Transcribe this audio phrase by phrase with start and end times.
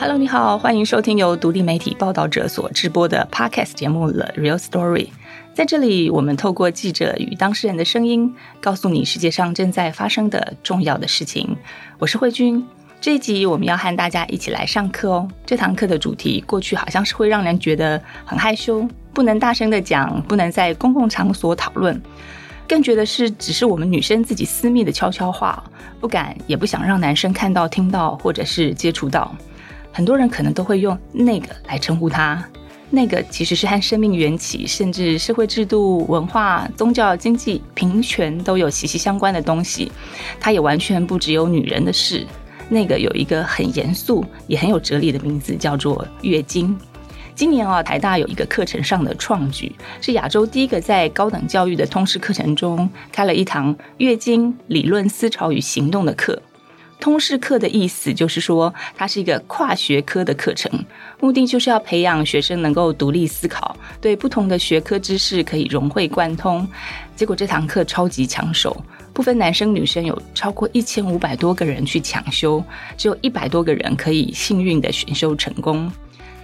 [0.00, 5.06] Hello，你好，欢迎收听由独立媒体报道者所直播的 Podcast 节目《The Real Story》。
[5.52, 11.56] 在这里，我们透过记者与当事人的声音，告诉你世界上正在发生的重要的事情。
[11.98, 12.64] 我是慧君。
[13.00, 15.28] 这一集我们要和大家一起来上课哦。
[15.44, 22.00] 这堂课的主题，过去好像是会让人觉得很害羞，不能大声的讲，不能在公共场所讨论，
[22.68, 25.60] 更觉得是只是我们女生自己私密的悄悄话，
[25.98, 29.34] 不敢也不想让男生看到、听到或者是接触到。
[29.92, 32.42] 很多人可能都会用那个来称呼他，
[32.90, 39.90] 那个其实是和生命缘起，甚至社会制度、文化、宗教、经济、平权都有息息相关的东西。
[40.38, 42.26] 它也完全不只有女人的事。
[42.70, 46.78] 那个有一个很严肃也很有哲理的名字，叫做月经。
[47.34, 56.42] 今年啊，台大有一个课程上的创举，是亚洲第一个在高等教育的通识课程中开了一堂月经理论思潮与行动的课。
[57.00, 60.70] 通识课的意思就是说，它是一个跨学科的课程，
[61.20, 66.68] 目的就是要培养学生能够独立思考，对不同的学科知识可以融会贯通。
[67.14, 68.76] 结果这堂课超级抢手，
[69.12, 72.62] 不分男生女生，有超过一千五百多个人去抢修，
[72.96, 75.90] 只有一百多个人可以幸运的选修成功。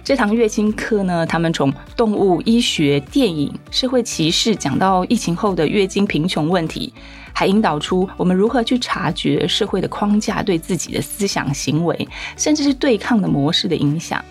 [0.05, 6.93] 这堂月经课呢，他们从动物医学、电影、社会歧视讲到疫情后的月经贫穷问题。
[7.33, 14.23] 还引导出我们如何去察觉社会的框架对自己的思想行为，甚至是对抗的模式的影响。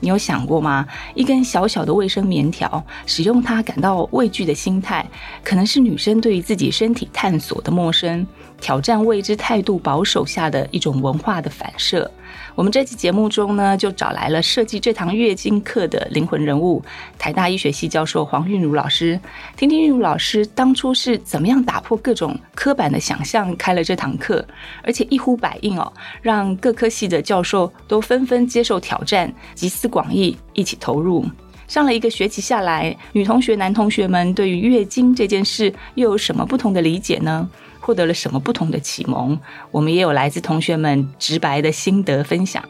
[0.00, 0.86] 你有想过吗？
[1.14, 5.08] 一根小小的卫生棉条，使用它感到畏惧的心态，
[5.42, 8.26] 可能是女生对于自己身体探索的陌生、
[8.60, 12.08] 挑战未知态度保守下的一种文化的反射。
[12.54, 16.82] 我们这期节目中呢，就找来了设计这堂月经课的灵魂人物——
[17.18, 19.18] 台大医学系教授黄韵如老师，
[19.56, 24.44] 听听韵如老师当初是怎么样打破各种刻板的想象，开了这堂课，
[24.82, 31.24] 而且一呼百应哦，让各科系的教授都纷纷接受挑战，集思广益，一起投入。
[31.68, 37.48] 上了一个学期下来，女同学、男同学们对于月经这件事又有什么不同的理解呢？
[37.82, 39.38] 获得了什么不同的启蒙？
[39.70, 42.64] 我们也有来自同学们直白的心得分享。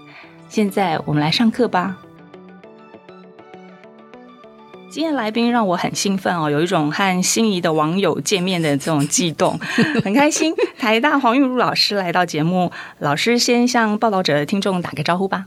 [0.48, 1.98] 现在我们来上课吧。
[4.90, 9.58] 今天来宾让我很兴奋哦，有一种和心仪的网友见面的这种悸动，
[10.04, 10.52] 很开心。
[10.78, 15.46] 台大黄玉如老师来到节目，老师先向报道者的听众打个招呼吧。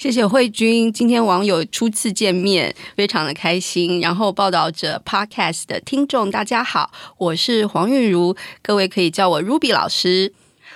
[0.00, 4.00] 谢谢慧君，今天网友初次见面，非常的开心。
[4.00, 10.32] 然后报道者 Podcast 的听众大家好，我是黄韵如，各位可以叫我 Ruby 老师。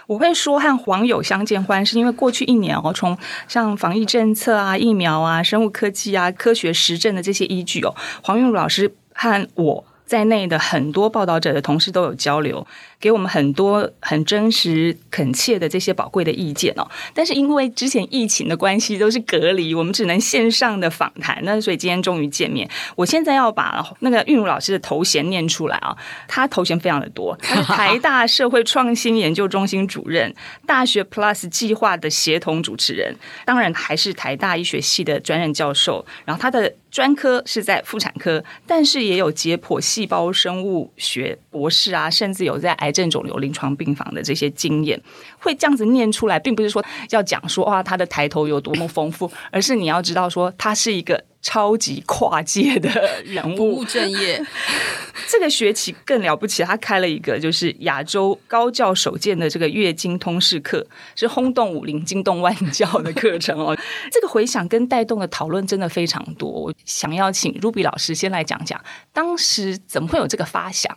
[0.09, 3.17] 我会说和网友相见欢，是因为过去一年哦，从
[3.49, 12.67] 像防疫政策啊、疫苗啊、生物科技啊、科学实证的这些依据哦，黄韵如老师和我在内的很多报道者的同事都有交流。
[13.05, 16.89] 给我们很多很真实、恳切的这些宝贵的意见哦。
[17.13, 21.39] 但是因为之前疫情的关系，都是隔离，我们只能线上的访谈。
[21.43, 22.67] 那所以今天终于见面。
[22.97, 25.95] 我现在要把那个韵如老师的头衔念出来啊，
[26.27, 30.35] 他头衔非常的多，他是台大社会创新研究中心主任，
[30.67, 36.07] 大学 Plus 计划的协同主持人，当然还是台大医学系的专任教授。
[36.25, 42.94] 然后他的专科是在妇产科，但是也有解剖细胞生物学博士啊，甚至有在癌。
[42.95, 44.99] 症肿瘤临床病房的这些经验，
[45.39, 54.41] 会这样子念出来，并不是说要讲说哇他的抬头有多么丰富，而是你要知道说他是一个超级跨界的人物，不务正业。
[55.29, 63.77] 这个学期更了不起，他开了一个就是亚洲高教首见的这个月经通识课，是轰动武林、惊动万教的课程哦。
[64.11, 66.49] 这个回响跟带动的讨论真的非常多。
[66.51, 68.81] 我想要请 Ruby 老师先来讲讲，
[69.13, 70.97] 当时怎么会有这个发想。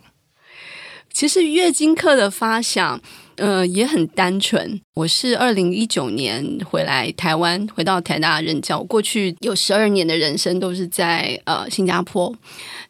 [1.17, 3.01] 其实月经课的发想，
[3.37, 4.79] 呃，也很单纯。
[4.93, 8.83] 我是二零一九年回来台湾，回到台大任教。
[8.83, 12.31] 过去有十二年的人生都是在呃新加坡。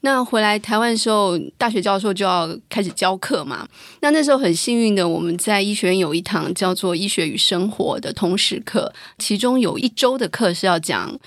[0.02, 3.66] 那回来台湾的时候，大学教授就要开始教课嘛。
[4.02, 11.18] 那那时候很幸运的，我们在医学院有一堂叫做《医学与生活》的通识课，其中有一周的课是要讲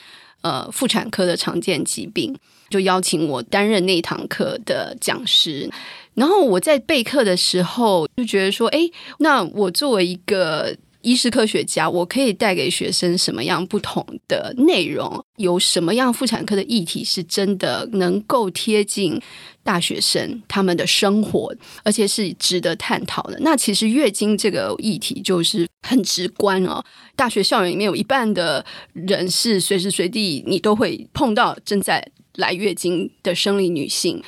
[0.43, 2.37] 呃妇产科的常见疾病，
[2.69, 5.71] 就邀请我担任那一堂课的讲师。
[6.15, 8.81] 然后我在备课的时候就觉得说，哎，
[9.19, 15.25] 那我作为一个医师科学家，我可以带给学生什么样不同的内容？
[15.37, 19.19] 有什么样妇产科的议题是真的能够贴近
[19.63, 21.55] 大学生他们的生活，
[21.85, 23.39] 而且是值得探讨的？
[23.41, 26.85] 那其实月经这个议题就是很直观哦。
[27.17, 28.63] 大学校园里面有一半的
[28.93, 34.23] 人是随时随地你都会碰到正在来月经的生理女性。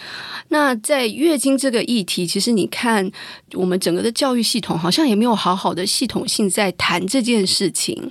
[0.48, 3.10] 那在月经这个议题，其实你看，
[3.54, 8.10] 我们整个的教育系统好像也没有好好的系统性在谈这件事情。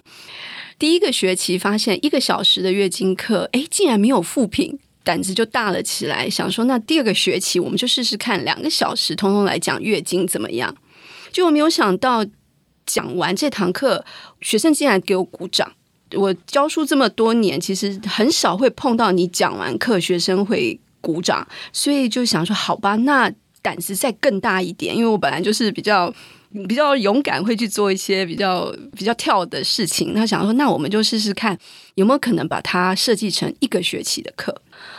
[0.80, 10.76] 第一个学期发现一个小时的月经课，哎，竟然没有副品，胆子就大了起来，想说那第二个学期我们就试试看，两个小时通通来讲月经怎么样？
[11.32, 12.26] 结果没有想到
[12.88, 14.04] 讲完这堂课，
[14.42, 15.74] 学生竟然给我鼓掌。
[16.16, 23.32] 我教书这么多年，其实很少会碰到你讲完课学生会鼓掌，所以就想说好吧，那
[23.62, 26.14] 胆子再更大一点，因为我本来就是比较
[26.68, 30.14] 比较勇敢，会去做一些比较比较跳的事情。
[30.14, 31.58] 他想说，那我们就试试看
[31.96, 34.54] 有没有可能把它设计成一个学期的课。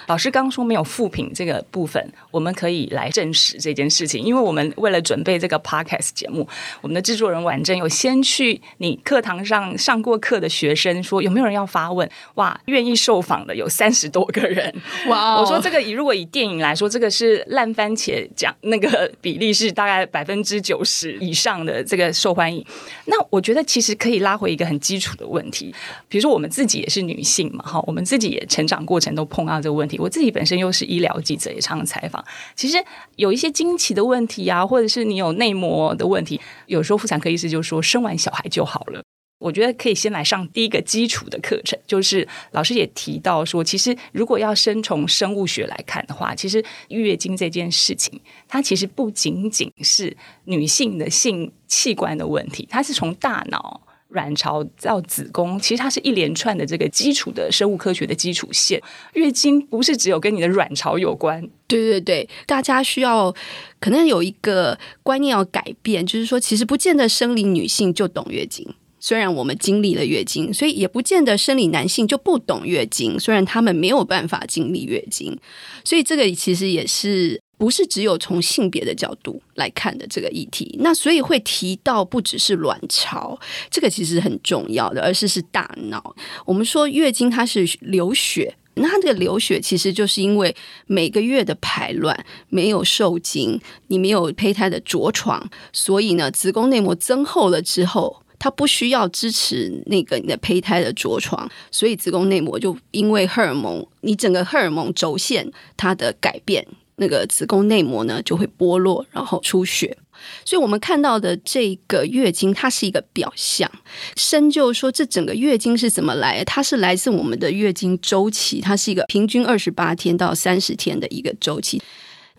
[0.06, 6.46] 老师刚说没有副品这个部分，我们可以来证实这件事情，因为我们为了准备这个 podcast 节目，
[6.80, 12.08] 我们的制作人婉珍有先去你课堂上上过课的学生说有没有人要发问？
[12.34, 14.74] 哇，愿意受访的有三十多个人，
[15.08, 15.40] 哇！
[15.40, 22.64] 我说这个以如果以电影来说，这个是烂番茄奖那个比例是大概百分之九十以上的这个受欢迎。
[23.06, 25.74] 那我觉得其实可以拉回一个很基础的问题，
[26.08, 29.98] 比如说我们自己也是女性嘛，哈，我们自己也成长过程都碰到这问题。
[29.98, 32.24] 我自己本身又是医疗记者，也常常采访。
[32.54, 32.76] 其实
[33.16, 39.02] 有一些惊奇的问题啊，或者是你有内膜的问题，有时候妇产科医师就说生完小孩就好了。
[39.38, 53.80] 我觉得可以先来上第一个基础的课程，就是老师也提到说，其实如果要生从生物学来看的话，其实月经这件事情，它其实不仅仅是女性的性器官的问题，它是从大脑。
[54.12, 58.80] 卵巢到子宫，其实它是一连串的这个基础的生物科学的基础线。
[59.14, 63.34] 月经不是只有跟你的卵巢有关，对对对，大家需要
[63.80, 75.36] 可能有一个观念要改变，就是说，其实不见得生理女性就懂月经，虽然我们经历了月经，所以也不见得生理男性就不懂月经，虽然他们没有办法经历月经，
[75.84, 77.41] 所以这个其实也是。
[77.62, 83.38] 不是只有从性别的角度来看的这个议题，那所以会提到不只是卵巢，
[83.70, 86.16] 这个其实很重要的，而是是大脑。
[86.44, 90.52] 我们说月经它是流血，那它这个流血其实就是因为
[90.88, 106.66] 每个月的排卵没有受精，你没有胚胎的着床，所以呢，子宫内膜增厚了之后，它不需要支持那个你的胚胎的着床，所以子宫内膜就因为荷尔蒙，你整个荷尔蒙轴线它的改变。
[106.96, 109.96] 那个子宫内膜呢就会剥落，然后出血。
[110.44, 113.70] 所以我们看到的这个月经，它是一个表象。
[114.16, 116.44] 深究说，这整个月经是怎么来？
[116.44, 121.82] 它是来自我们的月经周期，它是一个平均二十八天到三十天的一个周期。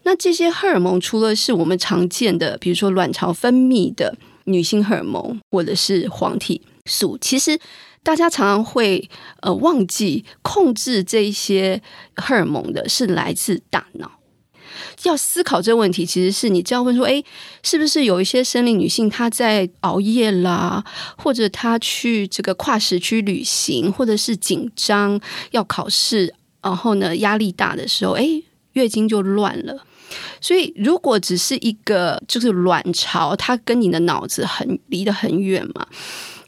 [0.04, 4.16] 那这些荷尔蒙，除了是我们常见的，比如说卵巢分泌的
[4.46, 7.60] 女性荷尔蒙，或者是黄体素，其实
[8.02, 9.10] 大家常常会
[9.42, 11.82] 呃忘记控制这些
[12.16, 14.12] 荷尔蒙的是来自大脑。
[15.04, 17.24] 要思考这个问题，其实是你就要问说：哎，
[17.62, 20.84] 是不是有一些生理女性她在熬夜啦，
[21.18, 25.20] 或者她去这个跨时区旅行，或者是紧张
[25.52, 28.26] 要考试，然后呢压力大的时候，哎，
[28.74, 29.86] 月经就乱了。
[30.40, 35.88] 所以如果只是一个就是卵巢，它跟你的脑子很离得很远嘛。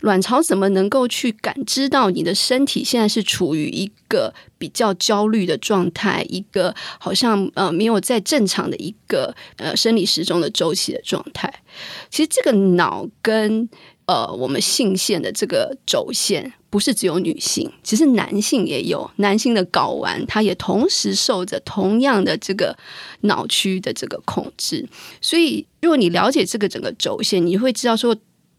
[0.06, 11.52] 卵巢怎么能够去感知到你的身体现在是处于一个比较焦虑的状态，一个好像呃没有在正常的一个呃生理时钟的周期的状态？
[12.12, 13.68] 其实这个脑跟
[14.06, 22.78] 呃我们性腺的这个轴线不是只有女性，其实男性也有，男性的睾丸它也同时受着同样的这个
[23.22, 24.88] 脑区的这个控制。
[25.20, 28.16] 所以如果你了解这个整个轴线，你会知道说。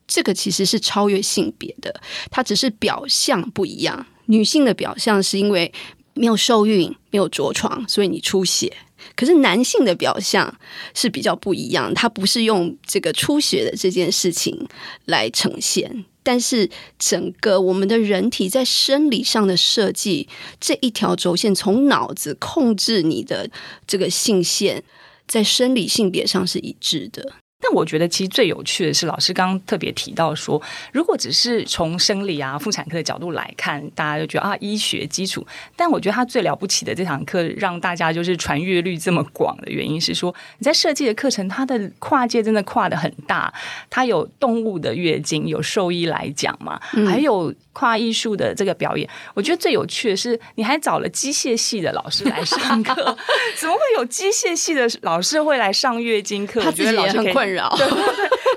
[0.06, 4.06] 这个其实是超越性别的，它只是表象不一样。
[4.26, 5.72] 女性的表象是因为
[6.14, 8.68] 没有受孕、没有着床，所以你出血；
[9.14, 10.58] 可是男性的表象
[10.94, 14.66] 是比较不一样，它不是用这个出血的这件事情
[15.04, 16.04] 来呈现。
[16.22, 20.28] 但是整个我们的人体在生理上的设计，
[20.60, 23.48] 这一条轴线从脑子控制你的
[23.86, 24.82] 这个性腺，
[25.28, 27.34] 在生理性别上是一致的。
[27.66, 35.44] 但我觉得其实最有趣的是，老师刚刚特别提到说，如果只是从生理啊、妇产科的角度来看，大家就觉得啊，医学基础。
[35.75, 43.52] 但我觉得他最了不起的这堂课，让大家就是传阅率这么广的原因是说，你在设计的课程，它的跨界真的跨的很大。
[43.90, 49.08] 它有动物的月经，有兽医来讲嘛，还有跨艺术的这个表演。
[49.35, 52.94] 我觉得最有趣的是，你还找了机械系的老师来上课。
[53.58, 56.61] 怎么会有机械系的老师会来上月经课？
[56.62, 57.46] 他觉得老师很困。
[57.55, 57.55] 扰，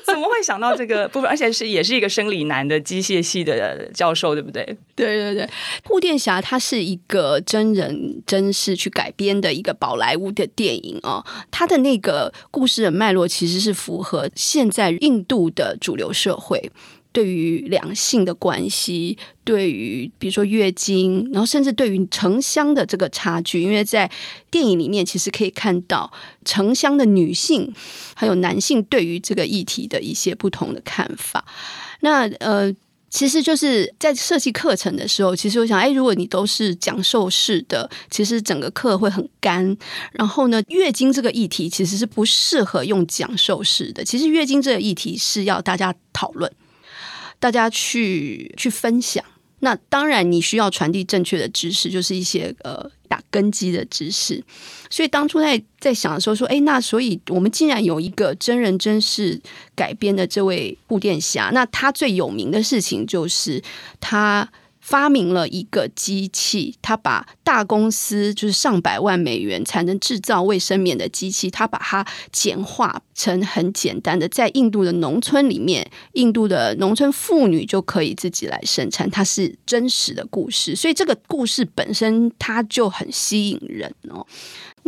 [0.05, 1.29] 怎么会想到这个部分？
[1.29, 4.63] 而且是也是一个生理男的机械系的教授，对不对？
[4.95, 5.49] 对对对，
[5.85, 11.23] 护垫侠它是一个真人真事去改编的一个宝莱坞的电影哦。
[11.51, 16.71] 它的那个故事的脉络其实是符合现在印度的主流社会。
[17.11, 24.09] 对于两性的关系，对于比如说月经，然后甚至对于城乡的这个差距，因为在
[24.51, 26.11] 电影里面其实可以看到
[26.45, 27.73] 城乡的女性
[28.15, 31.45] 还有男性对于这个议题的一些不同的看法。
[32.01, 32.75] 那呃。
[33.11, 39.75] 其实就是在设计课程的时候，其实我想，哎，如果你都是讲授式的，其实整个课会很干。
[40.11, 44.05] 然后呢，月经这个议题其实是不适合用讲授式的。
[44.05, 46.51] 其实月经这个议题是要大家讨论，
[47.39, 49.23] 大家去去分享。
[49.61, 54.43] 那当然，你需要传递正确的知识，就是一些呃打根基的知识。
[54.89, 59.41] 所以当初在在想的时候，说，哎，那所以我们竟然有一个真人真事
[59.75, 63.61] 改编的这位布殿侠，那他最有名的事情就是
[63.99, 64.49] 他。
[64.89, 79.07] 发明了一个机器，他把大公司就是上百万美元才能制造卫生棉的机器，他把它简化成很简单的，在印度的农村里面，印度的农村妇女就可以自己来生产。
[79.11, 84.25] 它是真实的故事，所以这个故事本身它就很吸引人哦。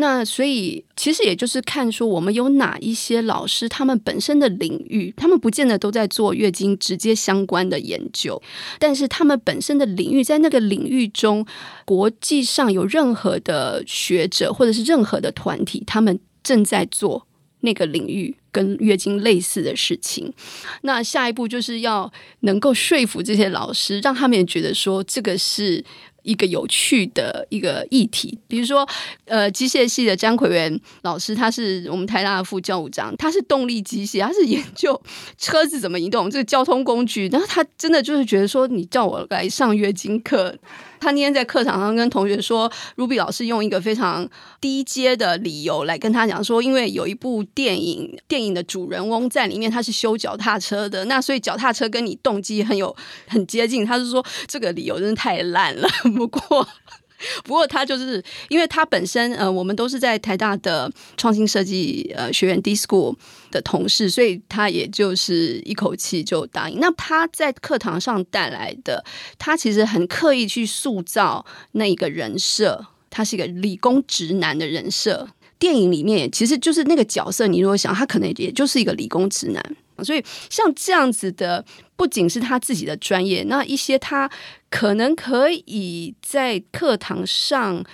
[0.02, 8.42] 那所以其实也就是看说我们有哪一些老师，他们本身的领域，他们不见得都在做月经直接相关的研究，
[8.80, 11.46] 但是他们本身的领域在那个领域中，
[11.86, 17.28] 国际上有任何的学者或者是任何的团体，他们正在做
[17.60, 20.34] 那个领域跟月经类似的事情。
[20.82, 25.86] 那下一步就是要能够说服这些老师，让他们也觉得说这个是。
[26.24, 28.88] 一个有趣的一个议题，比如说，
[29.26, 35.02] 呃，机械系的张奎元老师，他是我们台大的副教务长，他是动力机械，他是研究
[35.38, 40.56] 车子怎么移动这个交通工具，然后他真的就是觉得说，你叫我来上月经课。
[41.02, 44.30] 他那天在课堂上跟同学说，Ruby 老师用一个非常
[44.62, 52.96] 低阶的理由来跟他讲说，因为有一部电影，电影的主人翁在里面他是修脚踏车的，那所以脚踏车跟你动机很有
[53.28, 53.84] 很接近。
[53.84, 56.68] 他是说这个理由真的太烂了，不过。
[57.44, 63.16] 不过他就是因为他本身呃，我们都是在台大的创新设计呃学院 D School
[63.52, 66.80] 的同事，所以他也就是一口气就答应。
[66.80, 69.04] 那他在课堂上带来的，
[69.38, 75.28] 他其实很刻意去塑造那一个人设，他是一个理工直男的人设。
[75.60, 79.64] 电影里面其实就是那个角色，你如果想，他可能也就是一个理工直男。
[80.04, 81.64] 所以像这样子的，
[82.02, 84.28] 不仅是他自己的专业，那一些他
[84.72, 87.86] 可能可以在课堂上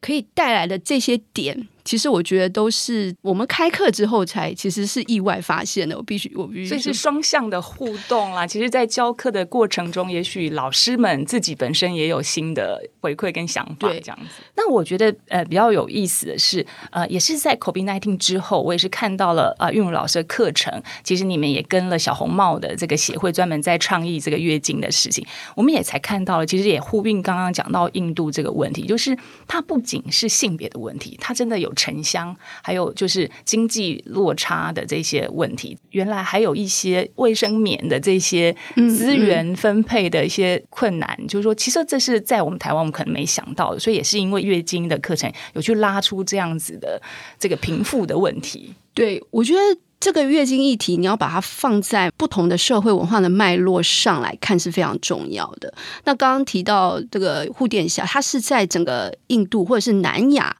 [0.00, 1.66] 可以带来的这些点。
[1.88, 5.96] 其实我觉得都是我们开课之后才其实是意外发现的。
[5.96, 8.46] 我必须，我必须，所以是双向的互动啦。
[8.46, 14.42] 其实，在教课的过程中，也许老师们自己本身也有新的回馈跟想法，这样子。
[14.54, 20.70] 那我觉得呃比较有意思的是，呃，也是在 COVID nineteen 之后，我也是看到了啊，运茹老师的课程。
[21.02, 25.26] 其实你们也跟了小红帽的这个协会，专门在倡议这个月经的事情。
[25.56, 29.16] 我们也才看到了，其实也呼应刚刚讲到印度这个问题，就是
[29.46, 31.72] 它不仅是性别的问题，它真的有。
[31.78, 47.00] 城乡，还有就是经济落差的这些问题，原来还有一些卫生棉的这些资源分配的一些困难，就是说，其实这是在我们台湾我们可能没想到的，所以也是因为月经的课程有去拉出这样子的
[47.38, 48.74] 这个贫富的问题。
[48.92, 49.60] 对，我觉得
[50.00, 55.72] 这个月经议题，你要把它放在不同的社会文化的脉络上来看是非常重要的。
[56.04, 60.56] 那刚刚提到这个护殿下，它是在整个印度或者是南亚。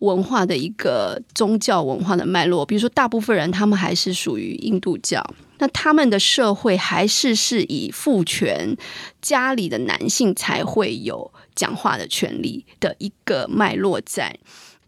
[0.00, 5.24] 文化的一个宗教文化的脉络，比如说，大部分人他们还是属于印度教，
[5.58, 8.76] 那他们的社会还是是以父权，
[9.20, 14.38] 家里的男性才会有讲话的权利的一个脉络在。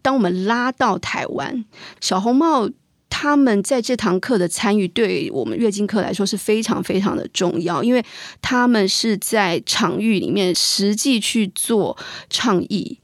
[0.01, 1.65] 当我们拉到台湾，
[1.99, 2.69] 小红帽
[3.09, 8.03] 他们在这堂课的参与，对我们月经课来说是非常非常的重要，因为
[8.41, 11.97] 他们是在场域里面实际去做
[12.29, 12.97] 倡议。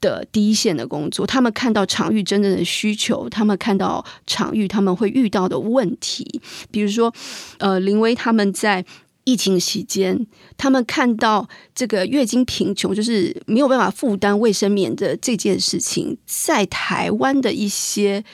[0.00, 6.40] 的第一线的工作，他们看到场域真正的需求，他们看到场域他们会遇到的问题，
[6.70, 7.12] 比如说，
[7.58, 8.84] 呃，林威他们在
[9.24, 10.26] 疫情期间，
[10.56, 18.24] 他们看到这个月经贫穷，就是没有办法负担卫生棉的这件事情，在台湾的一些。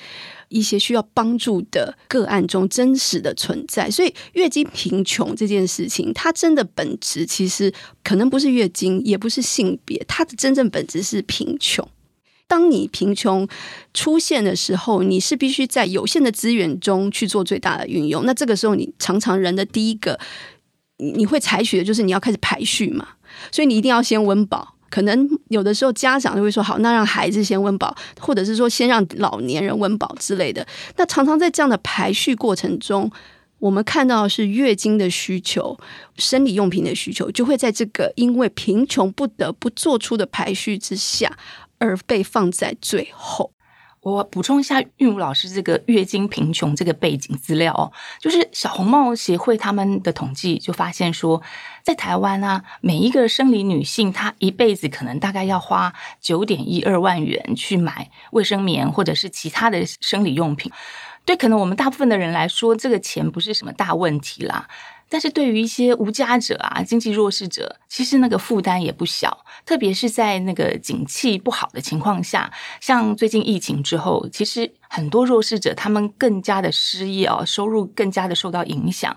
[0.48, 7.72] 一些需要帮助的个案中真实的存在，所以月经贫穷这件事情，它真的本质其实
[8.02, 11.88] 可能不是月经，也不是性别，它的真正本质是贫穷。
[12.46, 13.48] 当你贫穷
[13.94, 18.26] 出现的时候，你是必须在有限的资源中去做最大的运用。
[18.26, 20.20] 那这个时候，你常常人的第一个
[20.98, 23.08] 你会采取的就是你要开始排序嘛，
[23.50, 24.73] 所以你一定要先温饱。
[24.94, 30.64] 可能有的时候家长就会说好，那让孩子先温饱，或者是说先让老年人温饱之类的。
[30.96, 33.10] 那常常在这样的排序过程中，
[33.58, 35.76] 我们看到是月经的需求、
[36.16, 41.36] 生理用品的需求，就会在这个因为贫穷不得不做出的排序之下，
[41.78, 43.50] 而被放在最后。
[44.00, 51.42] 我补充一下，韵如老师这个月经贫穷这个背景资料哦，就是小红帽协会他们的统计就发现说，
[51.84, 60.72] 在台湾啊，每一个生理女性她一辈子可能大概要花九点一二万元去买卫生棉或者是其他的生理用品。
[61.26, 64.66] 对，可能我们大部分的人来说，这个钱不是什么大问题啦。
[65.14, 69.44] 但是对于一些无家者啊、经济弱势者，其实那个负担也不小。
[69.64, 74.75] 特别是在那个景气不好的情况下，像最近疫情之后，其实。
[74.87, 79.16] 很多弱势者，他们更加的失业哦，收入更加的受到影响。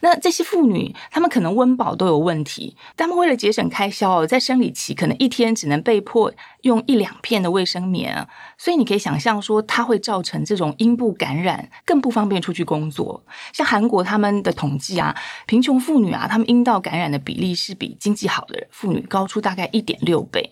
[0.00, 13.24] 那这些妇女，她们可能温饱都有问题，她们为了节省开销，在生理期可能一天只能被迫用一两片的卫生棉，所以你可以想象说，它会造成这种阴部感染，更不方便出去工作。
[13.54, 20.50] 像韩国他们的统计啊，贫穷妇女啊，她们阴道感染的比例是比经济好的妇女高出大概一点六倍，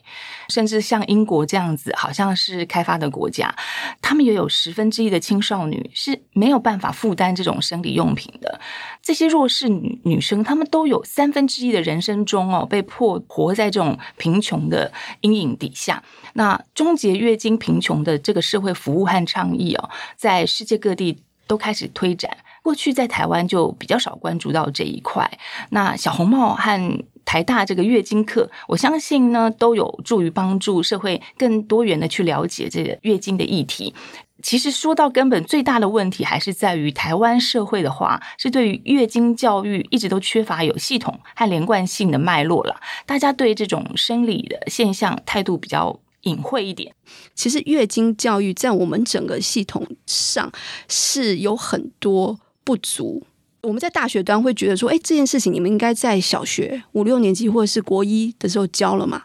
[0.48, 3.52] 甚至像英国这样子，好像是开发的国家，
[4.00, 4.48] 他们也有。
[4.54, 8.60] 十分之一的青少女是没有办法负担这种生理用品的。
[9.00, 16.02] 这些弱势女女生，她们都有三分之一的人生中哦，被迫活在这种贫穷的阴影底下。
[16.34, 22.36] 那终结月经贫穷的这个社会服务和倡议哦，在世界各地都开始推展。
[22.62, 25.30] 过去在台湾就比较少关注到这一块。
[25.70, 33.94] 那小红帽和台大这个月经课，我相信呢，都有助于帮助社会更多元的去了解这个月经的议题。
[34.42, 42.80] 其实说到根本，最大的问题还是在于台湾社会的话，是对于月经教育一直都缺乏有系统和连贯性的脉络了。
[43.06, 46.92] 大家对这种生理的现象态度比较隐晦一点。
[47.36, 50.50] 其实月经教育在我们整个系统上
[50.88, 53.24] 是有很多不足。
[53.62, 59.22] 我们在大学端会觉得说，哎，这件事情你们应该在小学五六年级或者是国一的时候教了嘛？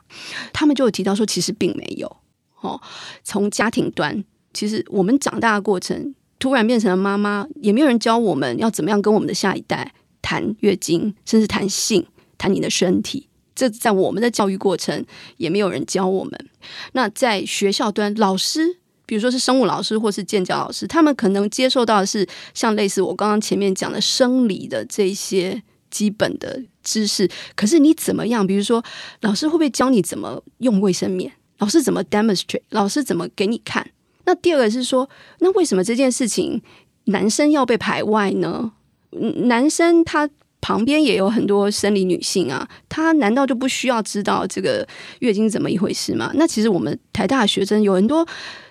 [0.54, 2.18] 他们就有提到说，其实并没有。
[2.62, 2.80] 哦，
[3.24, 4.24] 从家庭端。
[4.54, 12.06] 其实我们长大的过程，突然变成了妈妈，也没有人教我们要怎么样跟我们的下一代谈月经，甚至谈性，
[12.38, 13.28] 谈你的身体。
[13.56, 15.04] 这在我们的教育过程
[15.38, 16.50] 也没有人教我们。
[16.94, 27.28] 那在学校端，老师，比如说是生物老师或是健教老师，他们可能接受到的是像类似我刚刚前面讲的生理的这些基本的知识。
[27.56, 28.46] 可是你怎么样？
[28.46, 28.84] 比如说，
[29.22, 31.32] 老师会不会教你怎么用卫生棉？
[31.60, 32.62] 老师怎么 demonstrate？
[32.70, 33.90] 老师怎么给你看？
[34.26, 36.62] 那第二个是说，那为什么这件事情
[37.06, 38.74] 男生要被排外呢？
[39.46, 44.86] 男生他旁边也有很多生理女性啊，他难道就不需要知道这个
[45.20, 46.30] 月经怎么一回事吗？
[46.36, 48.28] 那其实我们台大学生有很多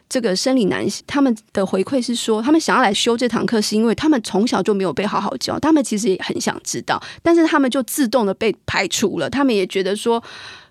[0.08, 10.22] 这个生理男性，他们的回馈是说，他们想要来修这堂课，是因为他们从小就没有被好好教，他们其实也很想知道，但是他们就自动的被排除了，他们也觉得说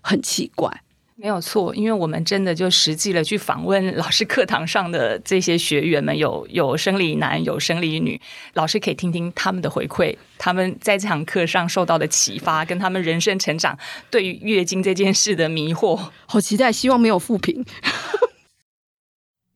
[0.02, 0.82] 很奇怪。
[1.18, 8.20] 没有错，因为我们真的就实际了去访问老师课堂上的这些学员们，有有生理男，有生理女，
[8.54, 17.66] 老师可以听听他们的回馈，他们在这堂课上受到的启发，跟他们人生成长对于月经这件事的迷惑，好期待，希望没有负评。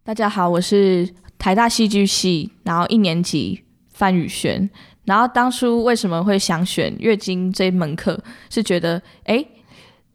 [0.10, 4.68] 大家好，我是台大戏剧系，然后一年级范宇轩，
[5.06, 8.20] 然后当初为什么会想选月经这门课，
[8.50, 9.46] 是觉得哎。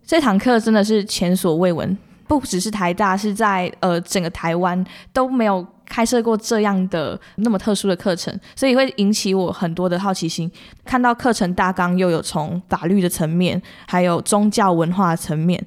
[0.04, 10.50] 这堂课真的是前所未闻，不只是台大，是在呃整个台湾都没有开设过这样的那么特殊的课程，所以会引起我很多的好奇心。
[10.85, 15.64] 看到课程大纲又有从法律的层面，还有宗教文化层面，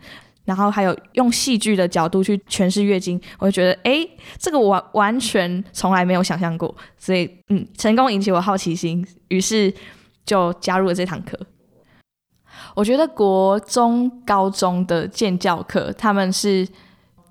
[0.47, 4.07] 然后还有用戏剧的角度去诠释月经，我就觉得哎，
[4.39, 9.73] 这个我完全从来没有想象过，所以嗯，成功引起我好奇心，于是
[10.25, 11.37] 就加入了这堂课。
[12.75, 16.65] 我觉得国中、高中的建教课，他们是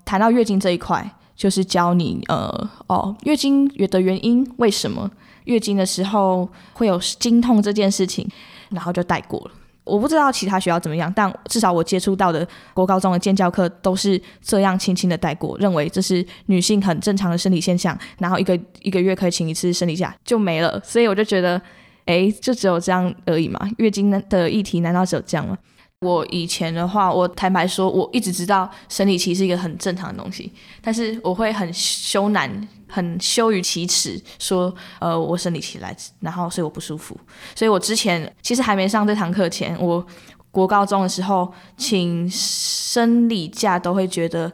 [0.05, 5.09] 谈到月经这一块，就是教你呃哦，月经的原因，为什么
[5.45, 8.29] 月经的时候会有经痛这件事情，
[8.69, 9.51] 然后就带过了。
[9.87, 20.79] 我不知道其他学校怎么样，但至少我接触到的国高中的建教课都是这样轻轻的带过，认为这是女性很正常的生理现象，然后一个一个月可以请一次生理假就没了。
[20.83, 21.61] 所以我就觉得。
[22.07, 23.59] 哎，就只有这样而已嘛？
[23.79, 25.57] 月经的议题难道只有这样吗？
[25.99, 30.49] 我以前的话，我坦白说，我一直知道生理期是一个很正常的东西，
[30.81, 32.49] 但是我会很羞难、
[32.89, 37.17] 很羞于启齿，说呃，我生理期来，然后所以我不舒服。
[37.55, 40.05] 所以我之前其实还没上这堂课前，我
[40.51, 44.51] 国高中的时候请生理假都会觉得，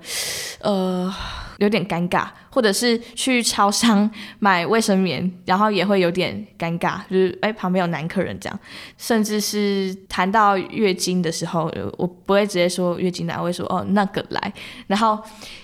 [0.61, 1.13] 呃。
[1.59, 8.59] 有点尴尬，或者是去超商买卫生棉，然后也会有点尴尬，就是哎旁边有男客人这样，
[8.97, 14.53] 甚至是谈到月经的时候，我不会直接说月经来，我会说哦那个来，
[14.87, 15.17] 然后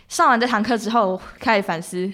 [0.08, 2.10] 上完这堂课之后开始反思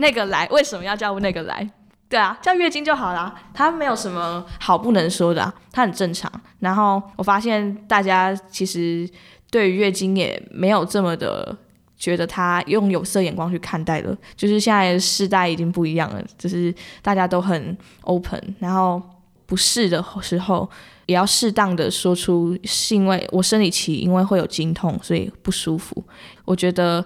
[0.00, 1.70] 那个来为什么要叫那个来。
[2.08, 6.28] 对啊，叫月经就好啦，它没有什么好不能说的，它很正常。
[6.58, 9.08] 然后我发现大家其实
[9.48, 11.56] 对于月经也没有这么的
[11.96, 19.00] 觉得它用有色眼光去看待了，就是现在世代已经不一样了，就是大家都很 open，然后
[19.46, 20.68] 不适的时候
[21.06, 26.02] 也要适当的说出是因为我生理期因为会有经痛所以不舒服。
[26.44, 27.04] 我觉得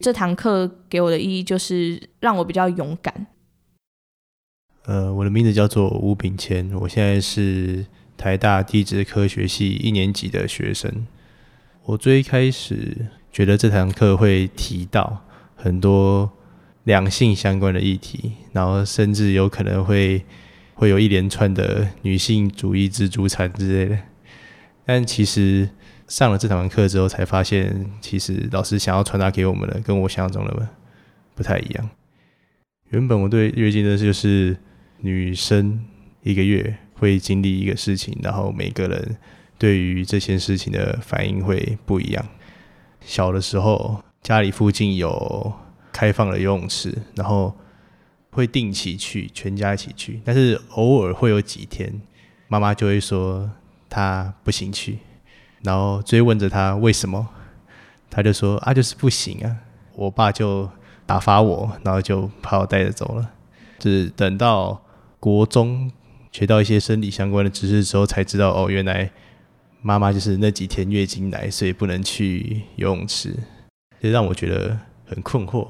[0.00, 3.26] 这堂课给我的意义就是让我比较勇敢。
[4.86, 7.84] 呃，我的名字叫做吴炳谦，我现在是
[8.16, 11.06] 台大地质科学系一年级的学生。
[11.84, 15.22] 我最开始觉得这堂课会提到
[15.54, 16.30] 很多
[16.84, 20.24] 两性相关的议题，然后甚至有可能会
[20.74, 23.98] 会有一连串的女性主义自助餐之类的。
[24.86, 25.68] 但其实
[26.10, 30.68] 上了这堂课之后，才发现其实老师想要传达给我们的，跟我想象中的
[31.34, 31.88] 不太一样。
[32.90, 34.58] 原本我对月经的就是。
[35.02, 35.82] 女生
[36.22, 39.16] 一个月会经历一个事情，然后每个人
[39.56, 42.22] 对于这件事情的反应会不一样。
[43.00, 45.50] 小的时候，家里附近有
[45.90, 47.56] 开放的游泳池，然后
[48.30, 50.20] 会定期去，全家一起去。
[50.22, 52.02] 但是偶尔会有几天，
[52.48, 53.50] 妈妈就会说
[53.88, 54.98] 她不行去，
[55.62, 57.28] 然后追问着他为什么，
[58.10, 59.56] 他就说啊就是不行啊。
[59.94, 60.68] 我爸就
[61.06, 63.30] 打发我，然后就把我带着走了。
[63.78, 64.80] 就是等到。
[65.22, 65.92] 国中
[66.32, 69.10] 学到一些生理相关的知识之后，才知道哦，原来
[69.82, 73.36] 妈妈就是那几天月经来，所以不能去游泳池，
[74.00, 75.68] 这让我觉得很困惑，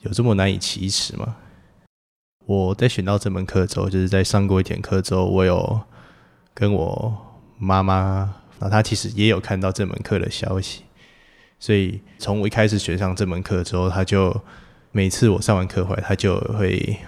[0.00, 1.36] 有这么难以启齿吗？
[2.46, 5.78] 我在选到这门课之后，就是在上过一点课之后，我有
[6.54, 7.14] 跟我
[7.58, 10.82] 妈妈，然后她其实也有看到这门课的消息，
[11.58, 14.42] 所以从我一开始选上这门课之后，他就
[14.92, 16.98] 每次我上完课回来，他就会。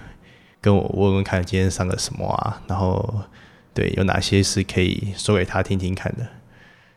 [0.61, 2.61] 跟我问问看今天上了什么啊？
[2.67, 3.21] 然后
[3.73, 6.27] 对有哪些是可以说给他听听看的？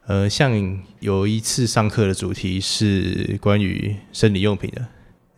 [0.09, 4.85] 呃，像有一次上课的主题是关于生理用品的，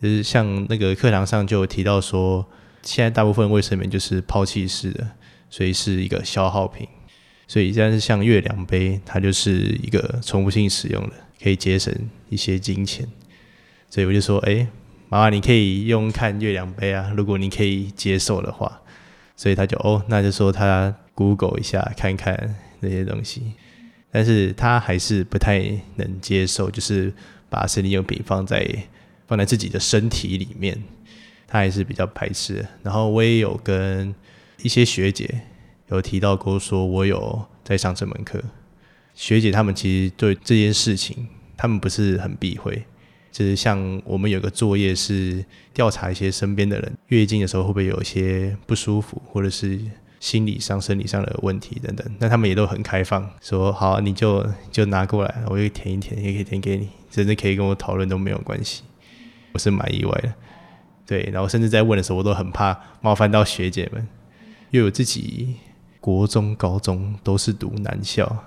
[0.00, 2.46] 就是像那个课堂上就提到说，
[2.80, 5.06] 现在大部分卫生棉就是抛弃式的，
[5.50, 6.88] 所以是一个消耗品。
[7.46, 11.94] 所以但是像月亮杯，它就是一个重复性使用的，可以节省
[12.28, 13.06] 一些金钱。
[13.88, 14.66] 所以我就说，哎。
[15.10, 18.80] 妈妈，你可以用看月亮杯啊，如果你可以接受的话，
[19.36, 23.52] 所以他就哦，那就说他 Google 一下看看那些东西，
[24.10, 25.60] 但是他还是不太
[25.96, 27.12] 能接受，就是
[27.48, 28.66] 把生理用品放在
[29.28, 30.82] 放在自己的身体里面，
[31.46, 32.66] 他还是比较排斥。
[32.82, 34.12] 然后我也有跟
[34.62, 35.42] 一些学姐
[35.88, 38.42] 有提到过，说我有在上这门课，
[39.14, 42.84] 学姐他们其实对这件事情，他们不是很避讳。
[43.30, 49.80] 就是像我们有个作业是调查一些身边的人月经的时候会不会有一些不舒服，或者是
[50.20, 52.16] 心理上、生理上的问题等等。
[52.20, 58.84] 那他们也都很开放，说好你就就拿过来，我就填一填，也可以填给你，甚至可以跟我讨论都没有关系。
[59.52, 60.32] 我是蛮意外的，
[61.04, 61.28] 对。
[61.32, 64.06] 然后甚至在问的时候，我都很怕冒犯到学姐们，
[64.70, 65.56] 因为我自己
[66.04, 68.44] 国中、高中都是读男校，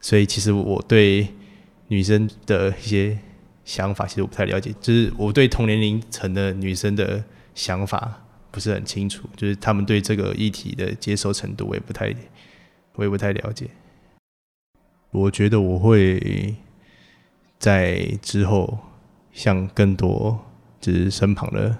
[0.00, 1.26] 所以其实我对
[1.88, 3.18] 女生的一些。
[3.66, 12.14] 想法其实我不太了解，就是我对同年龄层的女生的想法不是很清楚，就是他们对这个议题的接受程度我也不太，
[12.96, 13.70] 我也不太了解。
[15.12, 16.54] 我觉得我会
[17.58, 18.78] 在之后
[19.32, 20.38] 向更多
[20.78, 21.78] 就是身旁的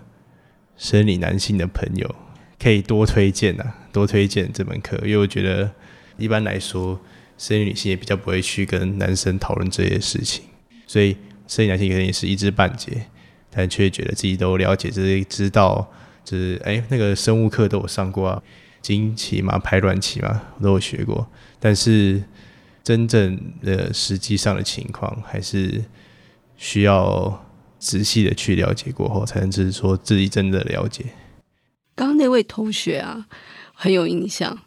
[0.78, 2.14] 生理男性的朋友，
[2.60, 5.70] 可以多推荐啊，多推荐这门课，因为我觉得
[6.16, 7.00] 一般来说
[7.38, 10.44] 生理女性也比较不会去跟男生讨论这些事情，
[10.86, 11.16] 所以。
[11.46, 13.04] 生理男性可能也是一知半解，
[13.50, 15.86] 但却觉得自己都了解，就是知道，
[16.24, 18.42] 就是哎，那个生物课都有上过啊，
[18.80, 21.28] 经期嘛、排卵期嘛，都有学过。
[21.60, 22.24] 但是
[22.82, 25.84] 真正的实际上的情况，还是
[26.56, 27.44] 需要
[27.78, 31.04] 仔细的去了解过后，才能就是说自己真的了解。
[31.94, 33.26] 刚那位同学啊，
[33.72, 34.58] 很有印象。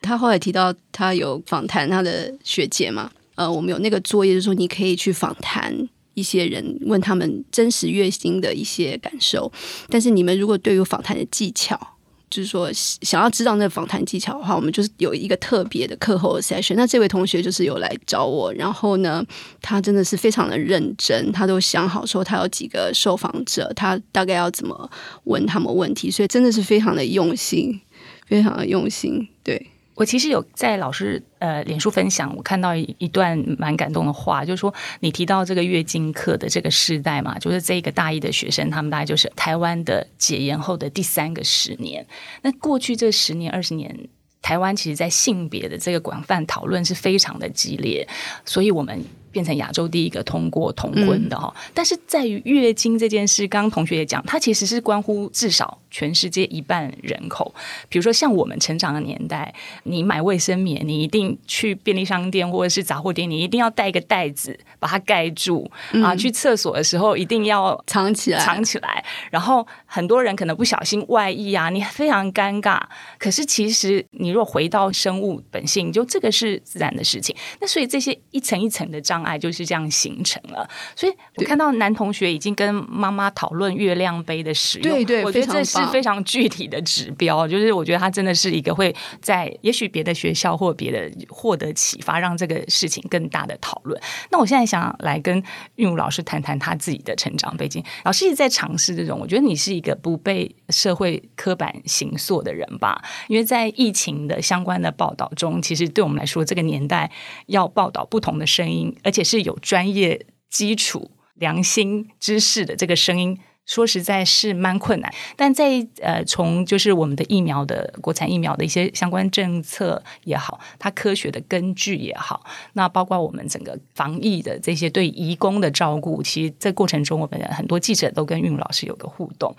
[0.00, 3.10] 他后来提到他有访谈他的学姐嘛？
[3.34, 5.88] 呃，我们有那个作业，就是说你可以去访谈。
[6.14, 9.50] 一些人问他们真实月薪的一些感受，
[9.88, 11.91] 但是你们如果对于访谈的技巧
[12.32, 16.74] 就是说想要知道那个访谈技巧的话，我们就是有一个特别的课后的 session。
[16.76, 19.22] 那这位同学就是有来找我，然后呢，
[19.60, 24.90] 他真的是非常的认真，他都想好说他有几个受访者，他大概要怎么
[25.24, 27.78] 问他们问题，所以真的是非常的用心，
[28.26, 29.71] 非常的用心，对。
[29.94, 42.06] 我其实有在老师呃脸书分享，我看到一一段蛮感动的话，就是说你提到这个月经课的这个时代嘛，就是这个大一的学生，他们大概就是台湾的解严后的第三个十年。
[42.42, 44.08] 那过去这十年二十年，
[44.40, 48.08] 台湾其实在性别的这个广泛讨论是非常的激烈，
[48.44, 49.04] 所以我们。
[49.32, 57.52] 变成亚洲第一个通过同婚的哈，但是在于月经这件事，刚刚同学也讲，它其实是关乎至少全世界一半人口。
[57.88, 59.52] 比如说像我们成长的年代，
[59.84, 65.68] 你买卫生棉，你一定去便利商店或者是杂货店，你一定要带一个袋子把它盖住
[66.04, 66.14] 啊。
[66.14, 69.02] 去厕所的时候一定要藏起来，藏起来。
[69.30, 72.78] 然后很多人可能不小心外溢啊，你非常尴尬。
[73.18, 77.34] 可是其实你若回到生物本性，就这个是自然的事情。
[77.60, 79.21] 那所以这些一层一层的障。
[79.22, 94.00] 爱就是这样形成了，所以我看到男同学已经跟妈妈讨论月亮杯的使用，对对，我觉得这是非常具体的指标，就是我觉得他真的是一个会在也许别的学校或别的获得启发，让这个事情更大的讨论。
[94.30, 95.42] 那我现在想来跟
[95.76, 103.02] 韵武老师谈谈他自己的成长背景，老师一直在尝试这种，我觉得你是一个不被社会刻板形塑的人吧？
[103.28, 107.10] 因为在疫情的相关的报道中，其实对我们来说，这个年代
[107.46, 115.12] 要报道不同的声音，而且是有专业基础、良心知识的这个声音，说实在是蛮困难。
[115.36, 129.54] 但在呃，从就是我们的疫苗的国产疫苗的一些相关政策也好，它科学的根据也好，那包括我们整个防疫的这些对移工的照顾，其实这过程中，我们很多记者都跟韵老师有个互动。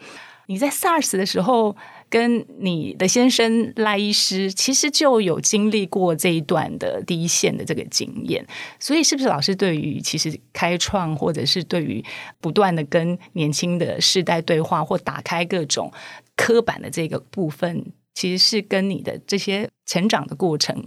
[0.47, 1.73] 你在 SARS 的时候，
[2.13, 8.45] 跟你的先生赖医师，其实就有经历过这一段的第一线的这个经验，
[8.79, 12.05] 所以是不是老师对于其实开创，或者是对于
[12.39, 15.91] 不断的跟年轻的世代对话，或打开各种
[16.35, 20.85] 刻板的这个部分，其实是跟你的这些成长的过程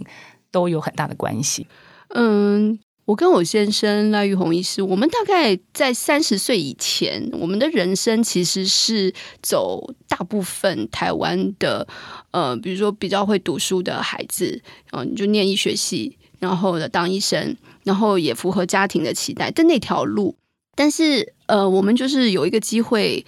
[0.49, 1.67] 都有很大的关系？
[2.15, 2.79] 嗯。
[3.07, 11.87] 我跟我先生赖玉红医师，我们大概在三十岁以前，我们的人生其实是走大部分台湾的，
[12.31, 20.35] 呃，比如说比较会读书的孩子，嗯，你就念医学系，然后的当医生，然后也符合家庭的期待的那条路。
[20.75, 23.25] 但是，呃，我们就是有一个机会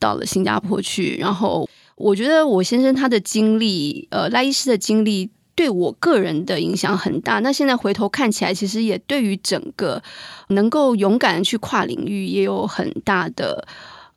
[0.00, 5.30] 到了新加坡去，然后我觉得我先生他的经历，呃，赖医师的经历。
[5.60, 7.38] 对我个人的影响很大。
[7.40, 10.02] 那现在回头看起来，其实也对于整个
[10.48, 13.68] 能够勇敢的去跨领域，也有很大的。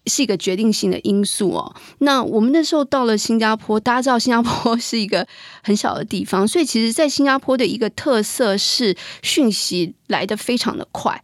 [0.06, 1.74] 是一个决定性的因素哦。
[2.00, 5.26] 那我们那时候到了新加坡，大家知道新加坡 是一个
[5.62, 11.24] 很小的地方，所以其实，在新加坡的一个特色是讯息来的非常的快，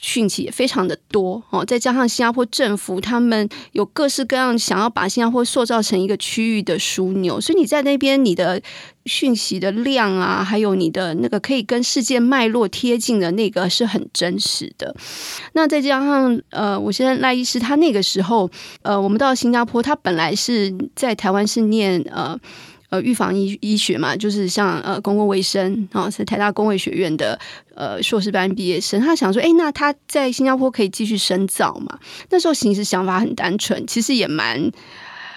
[0.00, 1.64] 讯息也非常的多哦。
[1.64, 8.60] 再加上新加坡政府他们有各式各样想要把新加坡塑造成一个区域的枢纽，所以你在那边你的
[9.06, 14.94] 讯息的量啊，还有你的那个可以跟世界脉络贴近的那个是很真实的。
[15.52, 18.50] 那再加上呃，我现在赖医师他那个时候，
[18.82, 22.38] 呃，我们到新加坡，他本来是在台湾是念呃
[22.90, 27.38] 呃预防医医学嘛，就是像呃公共卫生啊，是台大公卫学院的
[27.74, 29.00] 呃硕士班毕业生。
[29.00, 31.98] 他想说，哎，那他在新加坡可以继续深造嘛？
[32.30, 34.70] 那时候其实想法很单纯，其实也蛮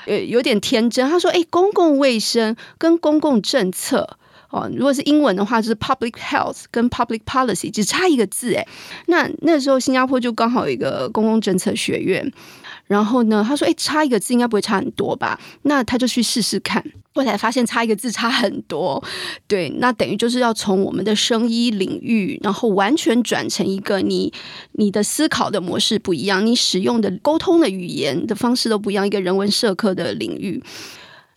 [0.09, 1.09] 呃有点天真。
[1.09, 4.17] 他说，哎，公共卫生跟公共政策。
[4.51, 8.67] 哦，如果是英文的话，就是 public health 跟 public policy 只差一个字哎。
[9.05, 12.33] 那那时候新加坡就刚好有一个公共政策学院，
[12.89, 19.01] 然后呢，他说：“哎，差一个字应该不会差很多吧？”那他就去试试看，后来发现差一个字差很多。
[19.47, 24.33] 对，那等于就是要从我们的生医领域，然后完全转成一个你
[24.71, 30.63] 你的思考的模式不一样，你使用的沟通的语言的方式都不一样，一个人文社科的领域。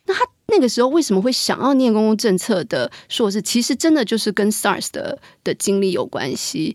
[0.07, 3.43] 那他那个时候为什么会想要念公共政策的硕士？
[3.43, 6.75] 其实真的就是跟 SARS 的的经历有关系。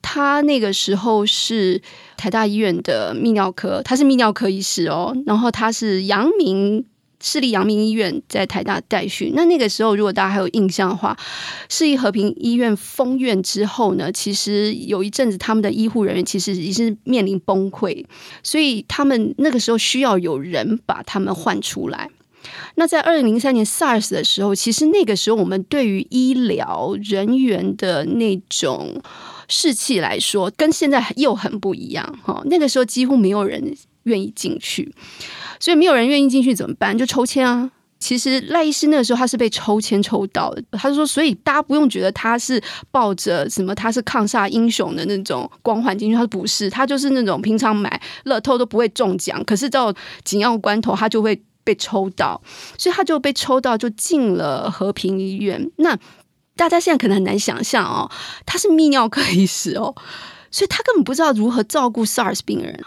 [0.00, 1.82] 他那个时候是
[2.18, 5.16] 台大医院的泌尿科，他是泌尿科医师哦。
[5.24, 6.84] 然后他是阳明
[7.20, 9.32] 市立阳明医院在台大待训。
[9.34, 11.16] 那那个时候，如果大家还有印象的话，
[11.68, 18.04] 市立和平医院封院之后呢，其实有一阵子他们的医护人员其实已经面临崩溃，
[18.42, 22.10] 所以他们那个时候需要有人把他们换出来。
[22.76, 29.02] 那在二零零三年 SARS 的时候，其实那个时候我们对于医疗人员的那种
[29.48, 32.40] 士气来说，跟现在又很不一样哈。
[32.46, 34.94] 那个时候几乎没有人愿意进去，
[35.58, 36.96] 所以没有人愿意进去怎么办？
[36.96, 49.92] 就抽签啊，其实赖医师那个时候他是被抽签抽到的，他说，所以大家不用觉得他是抱着什么他是抗煞英雄的那种光环进去，他说不是，他就是那种平常买乐透都不会中奖，可是到
[50.24, 52.40] 紧要关头他就会被抽到，
[52.78, 55.70] 所以他就被抽到就进了和平医院。
[55.76, 55.98] 那
[56.58, 58.10] 大家现在可能很难想象哦，
[58.44, 59.94] 他是泌尿科医师哦，
[60.50, 62.84] 所以他根本不知道如何照顾 SARS 病人。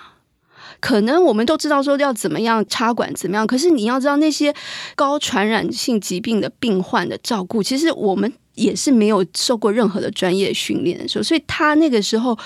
[0.80, 4.54] 可能我们都知道说要怎么样插管怎么样，可是你要知道那些
[4.96, 12.38] 高传染性疾病的病患的照顾，其实我们也是没有受过任何的专业训练的时候，所以他那个时候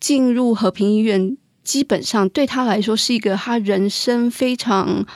[0.00, 5.06] 进入和平医院，基本上对他来说是一个他人生非常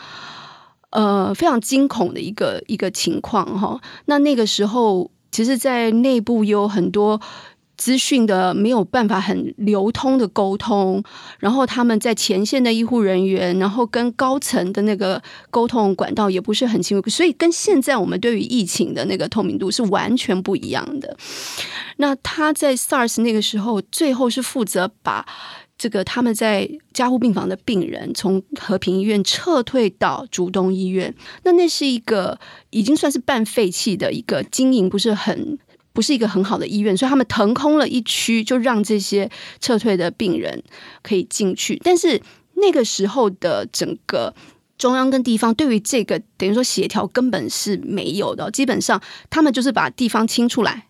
[0.90, 3.80] 呃非常惊恐的一个一个情况哈。
[4.04, 7.20] 那那个时候，其实，在内部有很多。
[7.80, 11.00] 资讯的没有办法很流通的沟通，
[11.38, 21.16] 然后他们在前线的医护人员，然后跟高层的那个沟通管道也不是很清楚，所以跟现在我们对于疫情的那个透明度是完全不一样的。
[21.98, 25.24] 那他在 SARS 那个时候，最后是负责把
[25.78, 31.14] 这个他们在加护病房的病人从和平医院撤退到主东医院，
[31.44, 32.38] 那那是一个
[32.70, 35.58] 已经算是半废弃的一个经营不是很。
[35.94, 40.62] 不是一个很好的医院，所以他们腾空了一区，就让这些撤退的病人
[41.02, 41.80] 可以进去。
[41.82, 42.22] 但是
[42.54, 44.32] 那个时候的整个
[44.76, 50.86] 中央跟地方对于这个等于说协调根本是没有的，基本上他们就是把地方清出来，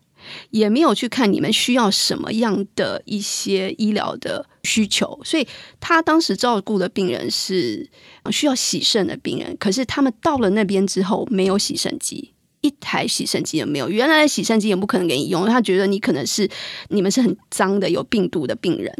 [0.51, 5.21] 也没有去看你们需要什么样的一些医疗的需求。
[5.25, 5.47] 所以
[5.81, 7.89] 他当时照顾的病人是
[8.31, 12.33] 需要洗肾的病人，可是他们到了那边之后没有洗肾机。
[12.61, 16.51] 一台洗肾机也没有，原来的洗肾机也不可能给你用，他觉得你可能是
[16.89, 18.93] 你们是很脏的、有病毒的病人，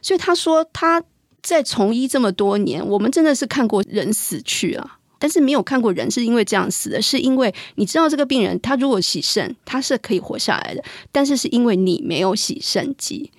[0.00, 1.04] 所以他说他
[1.42, 4.92] 在从医这么多年，我们真的是看过人死去了，
[5.22, 10.82] 但是没有看过人是因为这样死的，是因为你知道这个病人他如果洗肾，他是可以活下来的，
[11.12, 13.30] 但是是因为你没有洗肾机，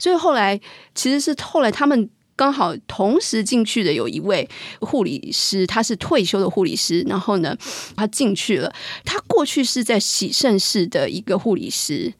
[0.00, 0.60] 所以后来
[0.96, 2.10] 其实是后来他们。
[2.38, 4.48] 刚好同时进去的有一位
[4.80, 7.04] 护理师，他是退休的护理师。
[7.08, 7.56] 然后呢，
[7.96, 8.72] 他进去了。
[9.04, 12.14] 他过去是在洗肾室的一个护理师。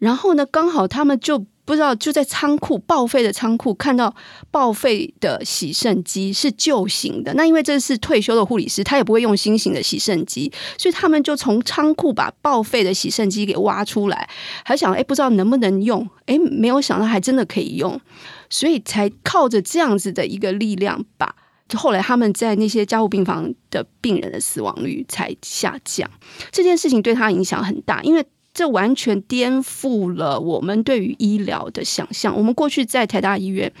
[0.00, 4.14] 然后呢，刚好他们就不知道就在仓库报废的仓库看到
[4.50, 7.32] 报废的洗肾机是旧型的。
[7.34, 14.28] 那因为这是退休的护理师，他也不会用新型的洗肾机，所以他们就从仓库把报废的洗肾机给挖出来，
[14.64, 16.08] 还想哎，不知道能不能用？
[16.26, 18.00] 哎，没有想到还真的可以用。
[18.48, 21.32] 所以才靠着这样子的一个力量，把
[21.74, 26.10] 后来他们在那些加护病房的病人的死亡率才下降。
[26.50, 32.36] 这件事情对他影响很大，因为这完全颠覆了我们对于医疗的想象。
[32.36, 33.72] 我们过去在台大医院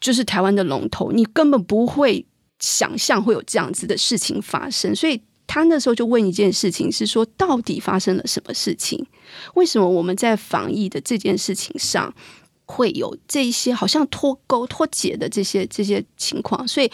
[0.00, 2.24] 就是台湾的龙头，你根本不会
[2.58, 4.94] 想象会有这样子的事情发生。
[4.94, 9.06] 所以他那时候就问一件事情，是说到底发生了什么事情？
[9.54, 12.14] 为什么我们在防疫的这件事情上？
[12.72, 16.88] 会有这些好像脱钩脱节的这些这些情况，所以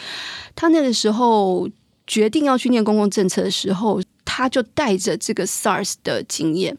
[0.55, 1.69] 他那个时候
[2.07, 4.01] 决定要去念公共政策的时候，
[4.37, 6.77] 他就带着这个 SARS 的经验。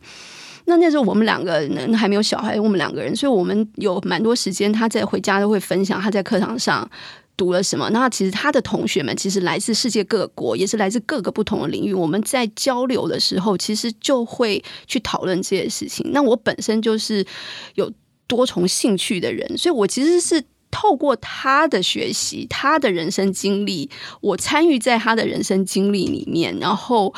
[0.67, 6.89] 那那时候我们两个人还没有小孩，我们两个人，所以我们有蛮多时间，他在回家都会分享他在课堂上
[7.37, 7.91] 读了什么。
[7.91, 11.93] 那其实他的同学们其实来自世界各国，也是来自各个不同的领域。
[11.93, 16.11] 我们在交流的时候，其实就会去讨论这些事情。
[16.13, 17.27] 那我本身就是
[17.75, 17.93] 有。
[18.29, 23.89] 多重兴趣的人，所以我其实是透过他的学习，他的人生经历，
[24.21, 27.15] 我参与在他的人生经历里面，然后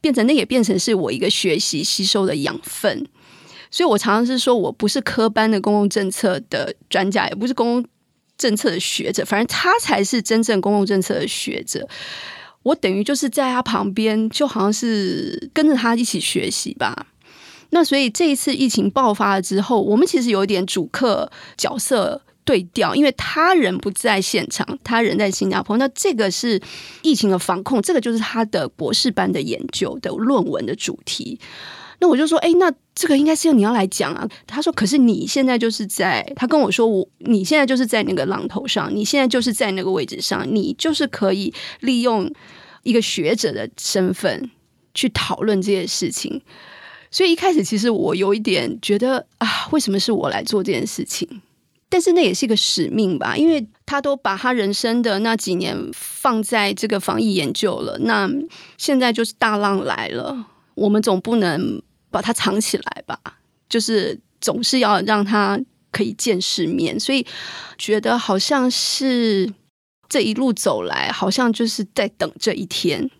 [0.00, 3.06] 变成那也变成是我一个学习吸收的养分。
[3.70, 7.90] 所以我常常是说我不是科班的公共政策的专家，也不是公共
[8.38, 11.86] 政策的学者，反正他才是真正公共政策的学者。
[12.62, 17.06] 我等于就是在他旁边，就好像是跟着他一起学习吧。
[17.70, 25.76] 那所以这一次疫情爆发了之后，我们其实有一点主客角色对调，因为他人不在现场，他人在新加坡。
[25.76, 26.58] 那这个是
[27.02, 31.38] 疫情的防控，这个就是他的博士班的研究的论文的主题。
[31.98, 34.26] 那我就说，哎，那这个应该是你要来讲啊。
[34.46, 42.32] 他说，可是你现在就是在，他跟我说，我你现在就是在那个浪头上，你现在就是在那个位置上，你就是可以利用
[42.82, 44.50] 一个学者的身份
[44.94, 46.40] 去讨论这些事情。
[47.10, 51.28] 所以一开始其实我有一点觉得啊，为什么是我来做这件事情？
[51.88, 58.28] 但是那也是一个使命吧，因为他都把他人生的那几年放在这个防疫研究了，那
[58.76, 63.18] 现在就是大浪来了，我们总不能把它藏起来吧？
[63.68, 65.58] 就是总是要让他
[65.90, 67.26] 可以见世面，所以
[67.76, 69.52] 觉得好像是
[70.08, 73.10] 这一路走来，好像就是在等这一天。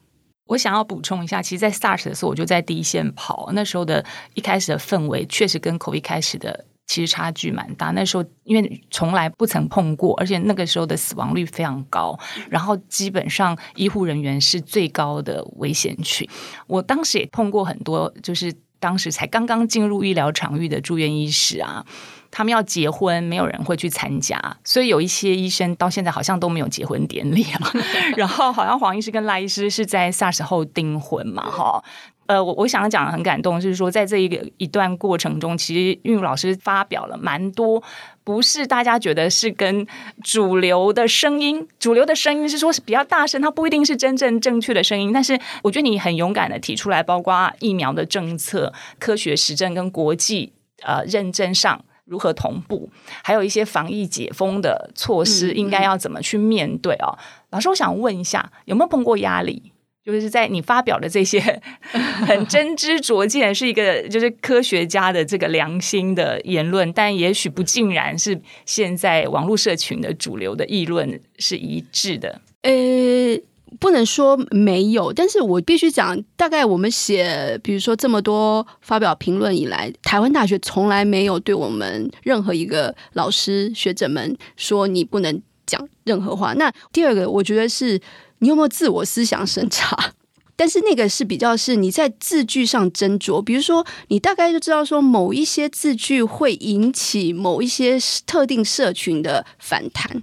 [0.46, 3.50] 我想要补充一下，其实，在 SARS 的时候，我就在第一线跑。
[3.52, 4.02] 那时候的
[4.32, 7.92] 一开始的氛围，确实跟 COVID 开始的其实差距蛮大。
[7.92, 12.18] 那时候因为从来不曾碰过，而且那个时候的死亡率非常高，
[12.50, 16.28] 然后基本上医护人员是最高的危险群。
[16.66, 21.86] 我当时也碰过很多，就是当时才刚刚进入医疗场域的住院医师啊。
[22.30, 27.72] 他们要结婚，没有人会去参加，所以有一些医生到现在好像都没有结婚典礼啊。
[28.18, 31.82] 然后好像黄医师跟赖医师是在 SARS 后订婚嘛，哈。
[32.28, 37.82] 呃，我我想讲的很感动，就是说在这一个一段过程中，其实韵老师发表了蛮多，
[38.22, 39.86] 不是大家觉得是跟
[40.22, 45.12] 主流的声音，主流的声音是说是比较大声，它不一定是真正正确的声音。
[45.12, 50.52] 但是我觉得你很勇敢的提出来，包括疫苗的政策、科学实证跟国际
[50.82, 51.84] 呃认证上。
[52.04, 52.88] 如何同步？
[53.22, 57.18] 还有一些防疫解封的措施，应该要怎么去面对哦？
[57.50, 59.74] 老师，我想问一下，有没有碰过压力？
[60.04, 61.40] 就是在你发表的这些
[62.26, 72.40] 很真知灼见，是一个就是科学家的这个良心的言论，但也许不尽然是现在网络社群的主流的议论是一致的。
[72.62, 73.40] 呃。
[73.78, 86.54] 不能说没有，但是我必须讲，大概我们写，比如说这么多发表评论以来，台湾大学从来没有对我们任何一个老师学者们说你不能讲任何话。
[86.54, 88.00] 那第二个，我觉得是
[88.40, 90.12] 你有没有自我思想审查？
[90.56, 100.22] 但是那个是比较是你在字句上斟酌，比如说你大概就知道说某一些字句会引起某一些特定社群的反弹，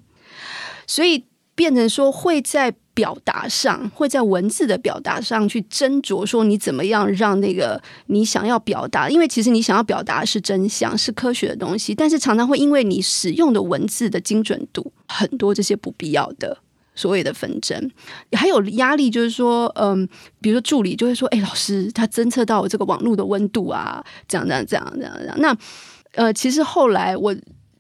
[0.86, 2.76] 所以变成说会在。
[2.96, 16.58] 表达上会在文字的表达上去斟酌，说你怎么样让那个你想要表达，因为其实你想要表达是真相，是科学的东西，但是常常会因为你使用的文字的精准度，很多这些不必要的
[16.96, 17.92] 所谓的纷争，
[18.32, 20.08] 还有压力，就是说，嗯，
[20.42, 25.36] 比如说助理就会说，哎，老师，他侦测到我这个网络的温度啊，这样这样这样这样这样。
[25.40, 25.56] 那
[26.14, 27.36] 呃，其实后来我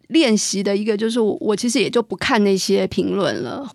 [0.09, 3.67] 练习的一个就是，我其实也就不看那些评论了。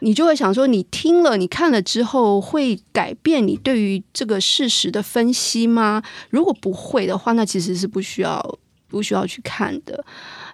[0.00, 6.02] 你就会想说，你听了、你看了之后，会改变你对于这个事实的分析吗？
[6.28, 8.58] 如果不会的话，那其实是不需要、
[8.88, 10.04] 不需要去看的。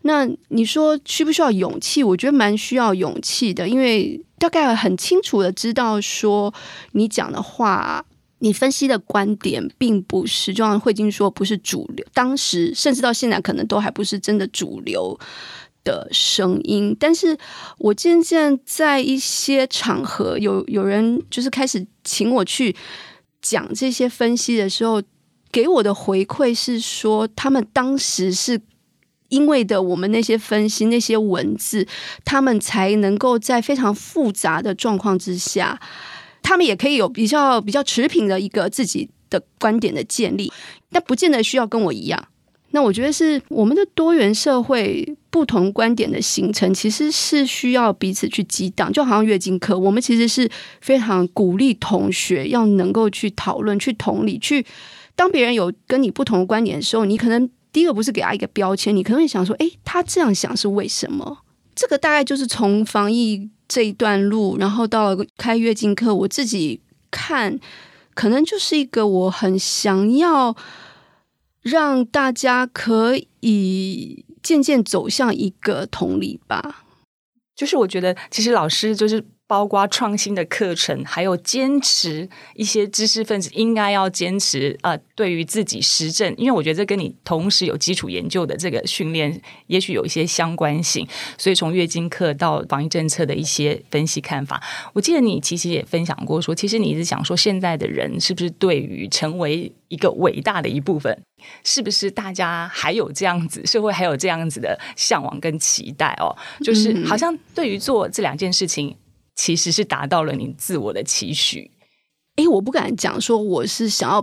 [0.03, 2.03] 那你说需不需要勇气？
[2.05, 6.53] 我觉得蛮需要勇气的，因为大概很清楚的知道说，
[6.93, 8.05] 你讲的话、
[8.39, 12.07] 你分析的观点，并不是就像慧晶说，不是主流。
[12.13, 15.19] 当时甚至到现在，可能都还不是真的主流。
[15.85, 17.37] 的声音，但是
[17.79, 22.73] 我渐渐在一些场合，有有人就是开始请我去
[23.41, 25.03] 讲这些分析的时候，
[25.51, 28.61] 给我的回馈是说，他们当时是
[29.33, 31.87] 因为的我们那些分析那些文字，
[32.23, 35.81] 他们才能够在非常复杂的状况之下，
[36.43, 40.53] 他们也可以有比较比较持平的一个自己的观点的建立，
[40.91, 42.29] 但不见得需要跟我一样。
[42.75, 48.93] 那我觉得是我们的多元社会不同观点的形成，其实是需要彼此去激荡。
[48.93, 54.65] 就好像月经课，我们其实是非常鼓励同学要能够去讨论、去同理、去
[55.15, 61.39] 当别人有跟你不同的观点的时候，你可能第一个不是给他一个标签，你可能会想说：“诶，他这样想是为什么？”
[61.75, 67.59] 这个大概就是从防疫这一段路，然后到了开月经课，我自己看，
[68.15, 70.55] 可能就是一个我很想要。
[71.63, 76.85] 让大家可以渐渐走向一个同理吧。
[77.55, 79.25] 就是我觉得，其实老师就是。
[79.53, 91.07] 包括创新的课程，还有坚持一些知识分子应该要坚持呃，对于自己实证，因为我觉得这跟你同时有基础研究的这个训练，也许有一些相关性。
[91.37, 94.59] 所以从月经课到防疫政策的一些分析看法，
[94.95, 101.15] 我记得你其实也分享过，说其实你一直想说，现在的人是不是对于成为一个伟大的一部分，
[101.63, 106.35] 是不是大家还有这样子社会还有这样子的向往跟期待哦？
[106.65, 108.97] 就是好像对于做这两件事情。
[109.35, 111.71] 其实是达到了你自我的期许。
[112.37, 114.23] 哎，我不敢讲说我是想要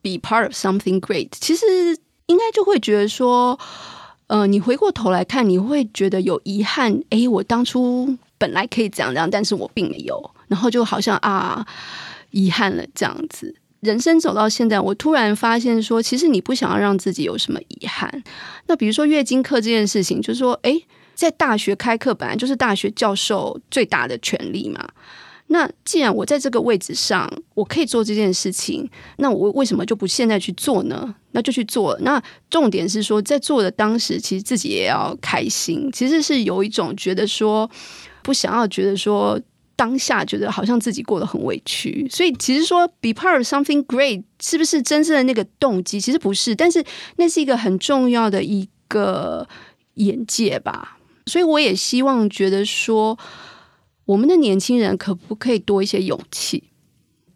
[0.00, 1.28] be part of something great。
[1.32, 1.66] 其实
[2.26, 3.58] 应该就会觉得说，
[4.28, 7.02] 呃，你回过头来看，你会觉得有遗憾。
[7.10, 10.30] 哎，我当初本来可以这样这样，但是我并没有。
[10.46, 11.66] 然后就好像啊，
[12.30, 13.56] 遗憾了这样子。
[13.80, 18.22] 人生走到现在，我突然发现说，其实你不想要让自己有什么遗憾。
[18.66, 20.80] 那比如说月经课这件事情，就是说，哎。
[21.18, 24.88] 在大学开课本来就是大学教授最大的权利嘛。
[25.48, 31.12] 那既然我在这个位置上，我可以做这件事情，那我为什么就不现在去做呢？
[31.32, 31.98] 那就去做。
[32.02, 35.90] 那重点是说，在做的当时，其实自己也要开心。
[35.92, 37.68] 其实是有一种觉得说，
[38.22, 39.40] 不想要觉得说
[39.74, 46.00] 当下觉得好像自己过得很委屈，所以其实说 be part of something great 是不是真正的那个动机？
[46.00, 46.84] 其实不是，但是
[47.16, 49.48] 那是一个很重要的一个
[49.94, 50.97] 眼界吧。
[51.28, 53.18] 所以我也希望觉得说，
[54.06, 56.64] 我们的年轻人可不可以多一些勇气，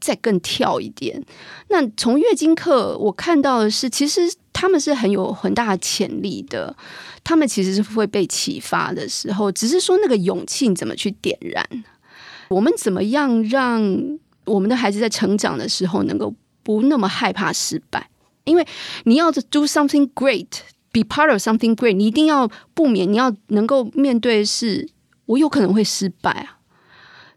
[0.00, 1.22] 再更跳一点？
[1.68, 4.22] 那从月经课我看到的是，其实
[4.52, 6.74] 他们是很有很大的潜力的，
[7.22, 11.64] 他们其实是会被启发的时候，只是说那个勇气你怎么去点燃？
[12.48, 18.10] 我们怎么样让我们的孩子在成长的时候能够不那么害怕失败？
[18.44, 18.66] 因为
[19.04, 20.48] 你要 do something great
[20.92, 24.88] Be part of something great，你一定要不免你要能够面对是，
[25.26, 26.58] 我有可能会失败啊。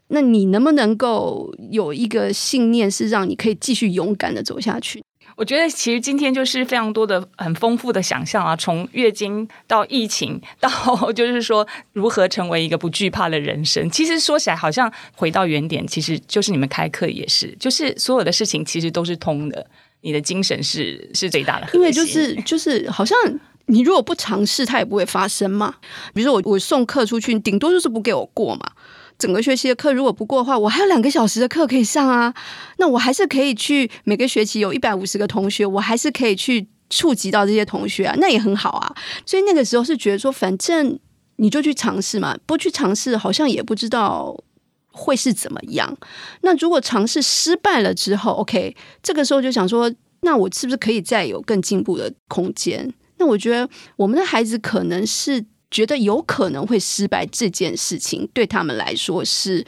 [0.08, 5.02] 那你能不能够有一个信念，是让你可以继续勇敢的走下去？
[5.36, 10.70] 我觉得其实今天就是非常多的很丰富的想象啊，从月经到疫情，到
[11.12, 13.90] 就是说如何成为一个不惧怕的人生。
[13.90, 19.66] 其实说起来好像回到原点，其实就是你们开课也是，就是所有的事情其实都是通的。
[20.06, 23.18] 你的精神是是最大的，因为就是就是好像
[23.66, 25.74] 你如果不尝试，它也不会发生嘛。
[26.14, 28.70] 比如说我我送课出去，顶多就是不给我过嘛。
[29.18, 32.32] 整个学期的课如果不过的话，我还有两个小时的课可以上啊。
[32.76, 38.94] 那我还是可以去每个学期有一百五十个同学，我还是可以去触及到这些同学啊，那也很好啊。
[39.26, 40.96] 所以那个时候是觉得说，反正
[41.34, 44.38] 你就去尝试嘛，不去尝试好像也不知道
[44.96, 45.96] 会是怎么样。
[46.40, 49.92] 那如果尝试失败了之后，OK，这个时候就想说，
[50.22, 52.92] 那我是不是可以再有更进步的空间？
[53.18, 55.44] 那我觉得我们的孩子可能是。
[55.68, 59.66] 觉得有可能会失败这件事情，对他们来说是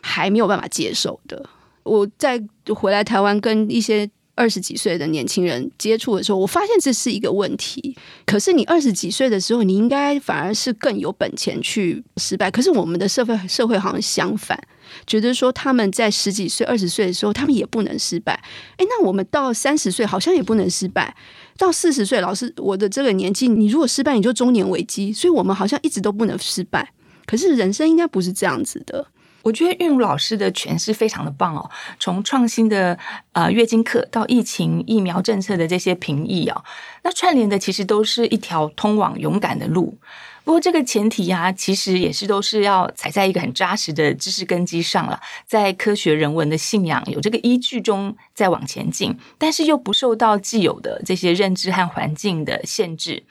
[0.00, 1.44] 还没有办法接受的。
[1.82, 2.40] 我在
[2.72, 4.08] 回来台湾跟一些。
[4.36, 7.96] 二十几岁的年轻人接触的时候，我发现这是一个问题。
[8.24, 12.50] 可是你二十几岁的时候，你应该反而是更有本钱去失败。
[12.50, 14.56] 可是我们的社会社会好像相反，
[15.06, 18.34] 觉得说他们在十几岁、二十岁的时候，他们也不能失败。
[18.76, 21.16] 诶，那我们到三十岁好像也不能失败。
[21.56, 25.10] 到四十岁，老师，我的这个年纪，你如果失败，你就中年危机。
[25.10, 26.92] 所以我们好像一直都不能失败。
[27.24, 29.06] 可是人生应该不是这样子的。
[29.46, 31.70] 我觉得韵如老师的诠释非常的棒哦，
[32.00, 32.98] 从创新的
[33.30, 36.64] 呃月经课到疫情疫苗政策的这些评议哦，
[37.04, 39.96] 那串联的其实都是一条通往勇敢的路。
[40.42, 53.22] 不过这个前提呀，其实也是都是要踩在一个很扎实的知识根基上了，在科学人文的信仰有这个依据中再往前进，但是又不受到既有的这些认知和环境的限制。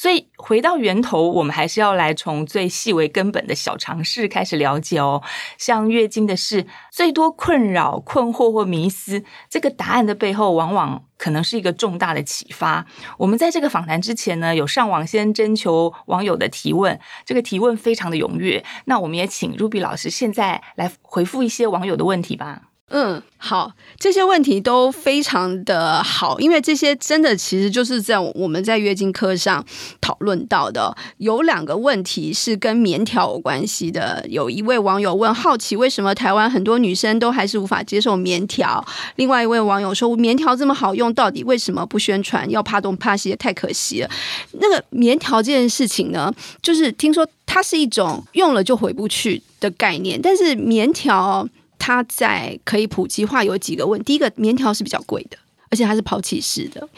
[0.00, 5.22] 所以回到源头，我们还是要来从最细微根本的小常识开始了解哦。
[5.58, 12.86] 像月经的事，最多困扰、困惑或迷思，这个答案的背后，往往可能是一个重大的启发。
[13.18, 18.64] 我们在这个访谈之前呢，有上网先征求网友的提问，这个提问非常的踊跃。
[18.86, 22.69] 那我们也请 Ruby 老师现在来回复一些网友的问题吧。
[22.92, 29.64] 嗯，好，这些问题都非常的好，因为这些真的其实就是在我们在月经课上
[30.00, 30.96] 讨论到的。
[31.18, 34.24] 有两个问题是跟棉条有关系的。
[34.28, 38.84] 有一位网友问，好奇为什么台湾很多女生都还是无法接受棉条？
[39.14, 42.50] 另外一位网友说，棉条这么好用，到底为什么不宣传？
[42.50, 44.10] 要怕东怕西，太可惜了。
[44.54, 51.48] 那个棉条这件事情呢，就是听说它是一种用了就回不去的概念，但是棉条。
[51.80, 55.36] 它在可以普及化有几个问，第一个棉条是比较贵的，
[55.70, 56.88] 而且它是抛弃式的。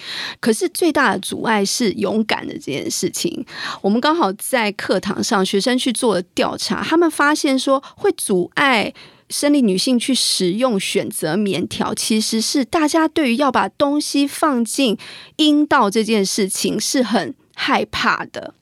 [0.40, 3.46] 可是最大的阻碍是勇敢的这件事情。
[3.80, 8.92] 我们刚好在课堂上，学生去做了调查，他们发现说会阻碍
[9.30, 14.98] 生理女性去使用选择棉条，其实是大家对于要把东西放进
[15.36, 18.54] 阴道这件事情是很害怕的。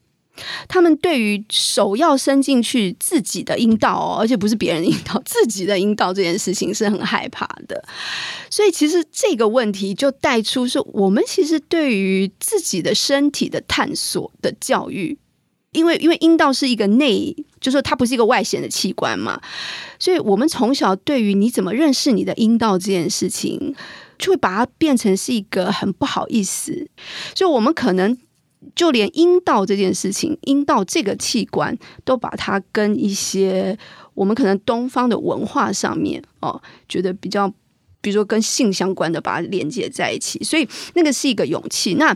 [0.69, 7.83] 他们对于手要伸进去自己的阴道哦，而且不是别人阴道，自己的阴道这件事情是很害怕的。
[8.49, 15.19] 所以其实这个问题就带出是我们其实对于自己的身体的探索的教育，
[15.73, 19.41] 因为因为阴道是一个内，就是它不是一个外显的器官嘛，
[19.99, 23.75] 所以我们从小对于你怎么认识你的阴道这件事情，
[24.19, 26.89] 就会把它变成是一个很不好意思，
[27.35, 28.19] 所以我们可能。
[28.75, 33.77] 就连阴道这件事情，阴道这个器官都把它跟一些
[34.13, 37.49] 我们可能东方的文化上面哦，觉得比较，
[38.03, 40.45] 比如说跟性相关的，把它连接在一起。
[40.45, 41.95] 所以那个是一个勇气。
[41.95, 42.15] 那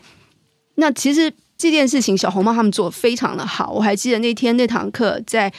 [0.75, 3.73] 那其实这件事情，小红帽他们做的非常的好。
[3.73, 5.51] 我还记得那天那堂课在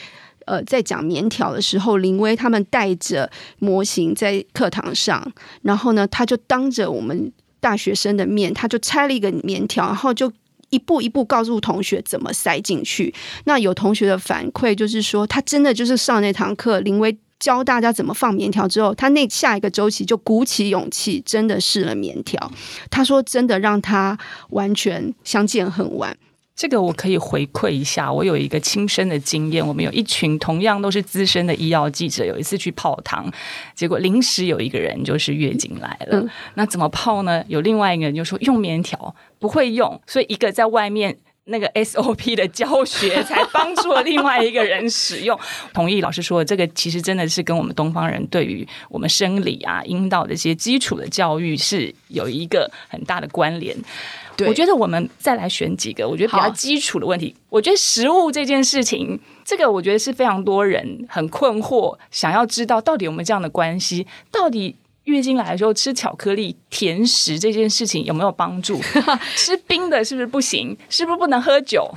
[0.45, 5.33] 呃在讲棉条的时候，林威他们带着模型在课堂上，
[5.63, 10.31] 然后呢，他就当着我们大学生的面，他就拆了一个棉条，然后就。
[10.69, 13.13] 一步一步告诉同学怎么塞进去。
[13.45, 22.51] 那有同学的反馈就是说，他真的就是上那堂课，林威教大家怎么放棉条之后，他那下一个周期就鼓起勇气，真的试了棉条。
[22.89, 24.17] 他说，真的让他
[24.49, 26.17] 完全相见恨晚。
[26.55, 29.65] 这个我可以回馈一下，我有一个亲身的经验。
[29.65, 33.29] 我们有一群同样都是资深的医药记者，有一次去泡汤，
[33.73, 36.25] 结果临时有一个人就是月经来了。
[36.53, 37.43] 那怎么泡呢？
[37.49, 45.37] 有另外一个人就说用棉条不会用，所以一个在外面那个 SOP 的教学才帮助了另外一个人使用。
[45.73, 53.75] 同意老师说，这个其实真的是跟我们东方人对于我们生理啊、阴道的一些基础的教育是有一个很大的关联。
[54.47, 57.35] 我觉得我们再来选几个，我觉得比较基础的问题。
[57.49, 64.05] 我觉得食物这件事情，这个我觉得是非常多人很困惑，想要知道到底有没有这样的关系？
[64.31, 64.75] 到底
[65.05, 68.81] 月经来的时候吃巧克力、甜食这件事情有没有帮助？
[69.37, 70.75] 吃冰的是不是不行？
[70.89, 71.89] 是不是不能喝酒？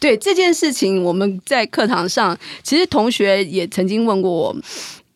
[0.00, 4.56] 对这件事情，我们在课堂上，其实同学也曾经问过我。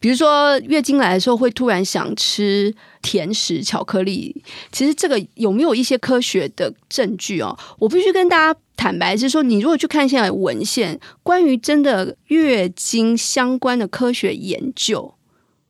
[0.01, 4.35] 比如说月经来的时候会突然想吃甜食、巧克力，
[4.73, 7.57] 其实这个有没有一些科学的证据哦？
[7.79, 15.15] 我必须跟大家坦白是说，你如果去看现在文献，关于真的月经相关的科学研究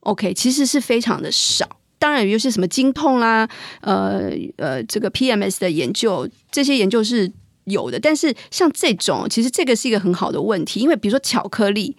[0.01, 1.69] ，OK，其实是非常的少。
[1.99, 3.49] 当然，有些什么经痛啦，
[3.81, 7.31] 呃呃，这个 PMS 的研究，这些研究是
[7.65, 7.99] 有的。
[7.99, 11.97] 但是像这种，其实这个是一个很好的问题，因为比如说巧克力。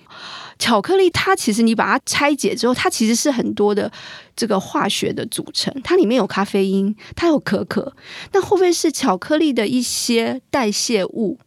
[0.61, 3.91] 巧克力它其实你把它拆解之后，它其实是很多的
[4.35, 7.91] 这个化学的组成，它里面有咖啡因，它有可可。
[8.31, 11.39] 那会不会是巧克力的一些代谢物？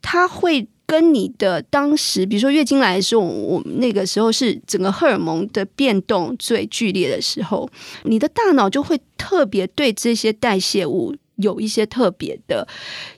[0.00, 7.68] 它会跟你的当时，比如说月经来的时候，我那个时候是整个荷尔蒙的变动最剧烈的时候，
[8.04, 12.68] 你的大脑就会特别对这些代谢物有一些特别的，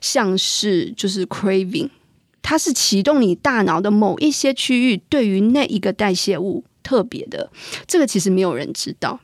[0.01, 1.89] 像是就是 craving。
[2.43, 7.49] 它是启动你大脑的某一些区域，对于那一个代谢物特别的，
[7.87, 9.19] 这个其实没有人知道。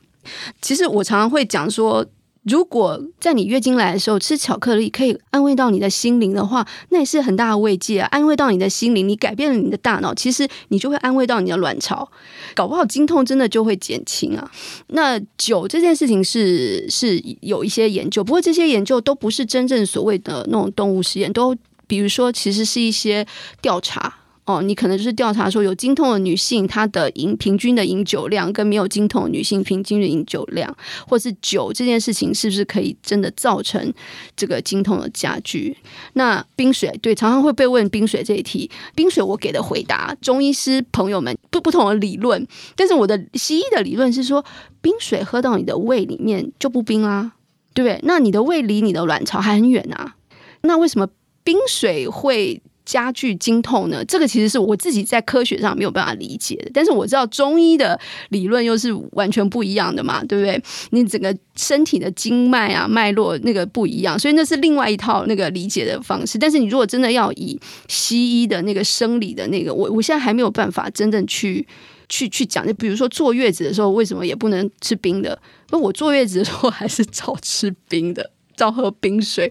[0.60, 2.04] 其实我常常会讲说，
[2.44, 8.08] 如果在你月经来的时候吃巧克力可以安慰到你的心灵的话，那也是很大的慰藉啊！
[8.10, 12.10] 安慰到你的心灵，你改变了你的大脑，其实你就会安慰到你的卵巢，
[12.54, 14.50] 搞不好经痛真的就会减轻啊。
[14.88, 21.54] 那酒这件事情是是有一些研究，不过这些研究都不是真正所谓的那种动物实验，都。
[21.90, 23.26] 比如说，其实是一些
[23.60, 24.14] 调查
[24.44, 30.72] 哦，你可能就是调查说，有经痛的女性，她的饮平均的饮酒量跟没有经痛的女性平均的饮酒量，
[31.08, 33.92] 或是酒这件事情是不是可以真的造成
[34.36, 35.76] 这个经痛的加剧？
[36.12, 38.70] 那冰水对，常常会被问冰水这一题。
[38.94, 44.44] 冰水我给的回答，中医师朋友们不不同的理论，但是我的西医的理论是说，
[44.80, 47.32] 冰水喝到你的胃里面就不冰啦，
[47.74, 47.98] 对不对？
[48.04, 50.14] 那你的胃离你的卵巢还很远啊，
[50.62, 51.08] 那为什么？
[51.50, 54.04] 冰水会加剧经痛呢？
[54.04, 56.70] 这个其实是我自己在科学上没有办法理解的。
[56.72, 57.98] 但是我知道中医的
[58.28, 60.62] 理论又是完全不一样的嘛，对不对？
[60.90, 66.38] 你整个身体的经脉啊、脉络那个不一样，所以那是另外一套那个理解的方式。
[66.38, 71.66] 但是你如果真的要以西医的那个生理的那个，我我现在还没有办法真正去
[72.08, 72.64] 去去讲。
[72.64, 75.36] 就比如说坐月子的时候，为什么也不能吃冰的？
[75.70, 78.30] 那我坐月子的时候还是 照吃冰的。
[78.60, 79.50] 照喝冰水，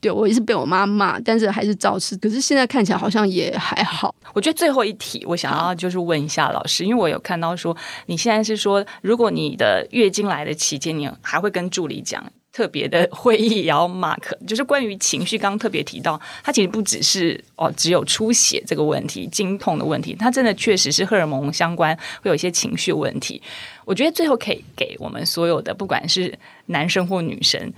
[0.00, 2.16] 对我也是被我妈骂，但是还是照吃。
[2.18, 4.14] 可是现在看起来好像也还好。
[4.32, 7.76] 我觉得最后一题，我想要就是问一下老师，因为我有看到说
[8.06, 15.36] 你现在是说，如果你的月经来的期间，你还会跟助理讲特别的会议也要 mark，就是关于情绪。
[15.36, 23.42] 刚刚特别提到，它其实不只是哦，只有出血这个问题、经痛的问题，它真的确实是荷尔蒙相关，会有一些情绪问题。
[23.84, 27.72] 我觉得最后可以给我们所有的，不管是男生或女生。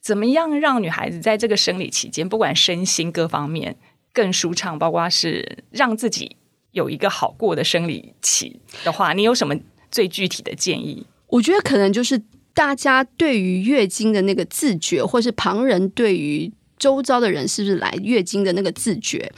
[0.00, 3.76] 怎么样让女孩子在这个生理期间，不管身心各方面
[4.12, 6.36] 更舒畅，包括是让自己
[6.72, 9.54] 有一个好过的生理期的话，你有什么
[9.90, 11.06] 最具体的建议？
[11.26, 12.20] 我觉得可能就是
[12.54, 19.30] 大家对于月经的那个自觉，或是旁人对于周遭的人是不是来月经的那个自觉。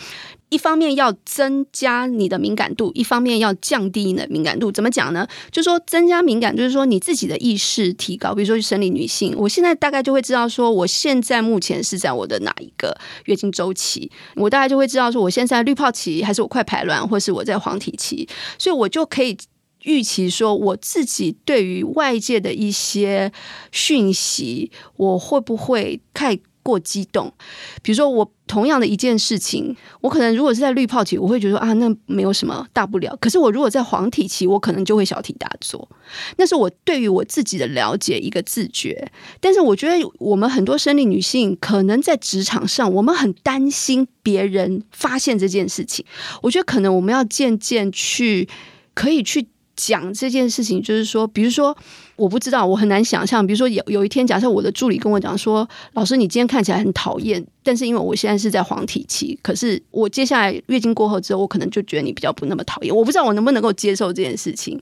[0.52, 4.70] 一方面要增加你的敏感度，一方面要降低你的敏感度。
[4.70, 5.26] 怎么讲呢？
[5.50, 8.34] 就说增加敏感，就是说你自己的意识提高。
[8.34, 12.94] 比如说生理女性，我现在大概就会知道说，我现在目前是在我的哪一个
[13.24, 18.28] 月经周期，我大概就会知道说，我现在滤泡期还是我快排卵，或是我在黄体期，
[18.58, 19.34] 所以我就可以
[19.84, 23.32] 预期说，我自己对于外界的一些
[23.70, 26.38] 讯息，我会不会太。
[26.62, 27.32] 过激动，
[27.82, 33.16] 比如说我同样的一件事情，我可能如果是在滤泡期，我会觉得啊，那没有什么大不了。
[33.20, 35.88] 可是我如果在黄体期，我可能就会小题大做。
[36.36, 39.10] 那是我对于我自己的了解一个自觉。
[39.40, 46.04] 但是我觉得我们很多生理女性，可能在职场上，我们很担心别人发现这件事情。
[46.42, 48.48] 我觉得可能我们要渐渐去，
[48.94, 51.76] 可以去讲这件事情，就是说，比如说，
[52.16, 64.80] 我不知道，我很难想象，比如说有有一天，假设我的助理跟我讲说，老师，你今天看起来很讨厌，但是因为我现在是在黄体期，可是我接下来月经过后之后，我可能就觉得你比较不那么讨厌，我不知道我能不能够接受这件事情，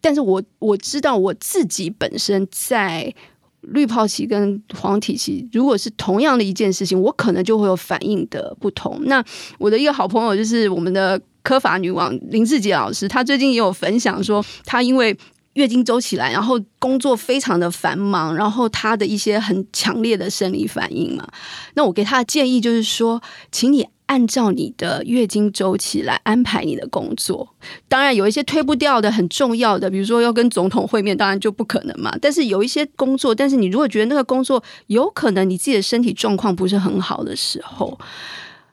[0.00, 3.12] 但是我我知道我自己本身在
[3.60, 9.00] 绿泡期跟黄体期，如果是同样的一件事情，我可能就会有反应的不同。
[9.06, 9.24] 那
[9.58, 11.20] 我的一个好朋友就是我们的。
[11.42, 15.16] 科法女王林志杰老师，她最近也有分享说，她因为
[15.54, 21.28] 月经周起来，然后工作非常的繁忙，然后她的一些很强烈的生理反应嘛。
[21.74, 23.20] 那我给她的建议就是说，
[23.50, 27.54] 请你按照你的月经周期来安排你的工作。
[27.88, 32.16] 当然有一些推不掉的很重要的，比如说要跟总统会面，当然就不可能嘛。
[32.20, 37.98] 但是有一些工作，但是你如果觉得那个工作有可能你自己的身体状况不是很好的时候。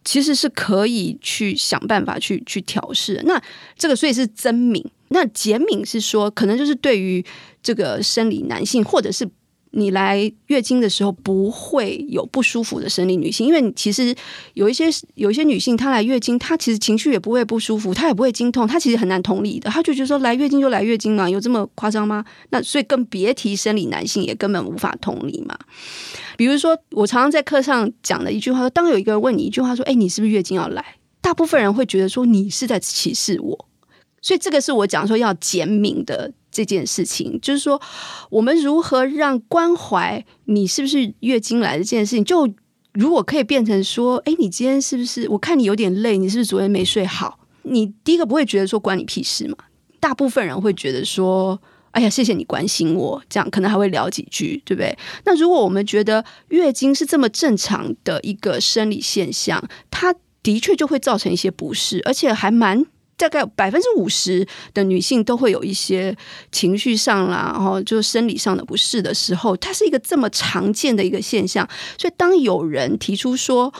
[0.09, 3.21] 其实是可以去想办法去去调试。
[3.25, 3.39] 那
[3.77, 7.23] 这个所以是增敏，那减敏是说可能就是对于
[7.61, 9.23] 这个生理男性，或者是
[9.71, 14.15] 你来月经的时候不会有不舒服的生理女性，因为其实
[14.53, 22.25] 有一些有一些女性她来月经，她其实情绪也不会不舒服，她也不会经痛，她其实很难同理的，她就觉得说来月经就来月经嘛，有这么夸张吗？
[22.49, 25.57] 那所以更别提生理男性也根本无法同理嘛。
[26.35, 30.83] 比如说，我常常在课上讲的一句话说：当有一个人问你一句话说：“哎，你是不是月经要来？”
[31.21, 33.65] 大部分人会觉得说你是在歧视我，
[34.21, 37.81] 所以这个是我讲说要减敏的这件事情，就是说
[38.29, 42.47] 我们如何让关怀你是不是月经来的这件事情，就
[42.93, 45.27] 如果可以变成说：“哎，你今天是不是？
[45.29, 49.55] 我看你有点累，你是不是昨天没睡好？”你第一个不会觉得说关你屁事嘛？
[49.99, 51.59] 大部分人会觉得说。
[51.91, 54.95] 哎呀，谢谢你关心我，这样可能还会聊几句，对不对？
[55.25, 62.85] 那如果我们觉得月经是这么正常的一个生理现象，它的确就会造成一些不适，而且还蛮
[63.19, 66.15] 大概百分之五十的女性都会有一些
[66.51, 71.67] 情绪上啦，然后就生理上的不适的时候，它是一个这么常见的一个现象。
[71.97, 73.71] 所以当有人提出说：“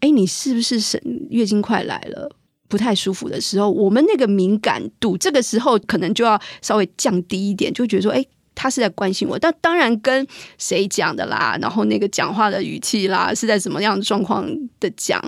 [0.00, 2.34] 哎，你是不是生月经快来了？”
[2.68, 8.22] 不太舒服的时候，我们那个敏感度，这个时候可能就要稍微降低一点，就觉得说，哎，
[8.54, 9.38] 他是在关心我。
[9.38, 10.26] 但当然跟
[10.58, 14.46] 谁讲的啦，然后那个讲话的语气啦，是在什么样的状况
[14.80, 15.18] 的讲，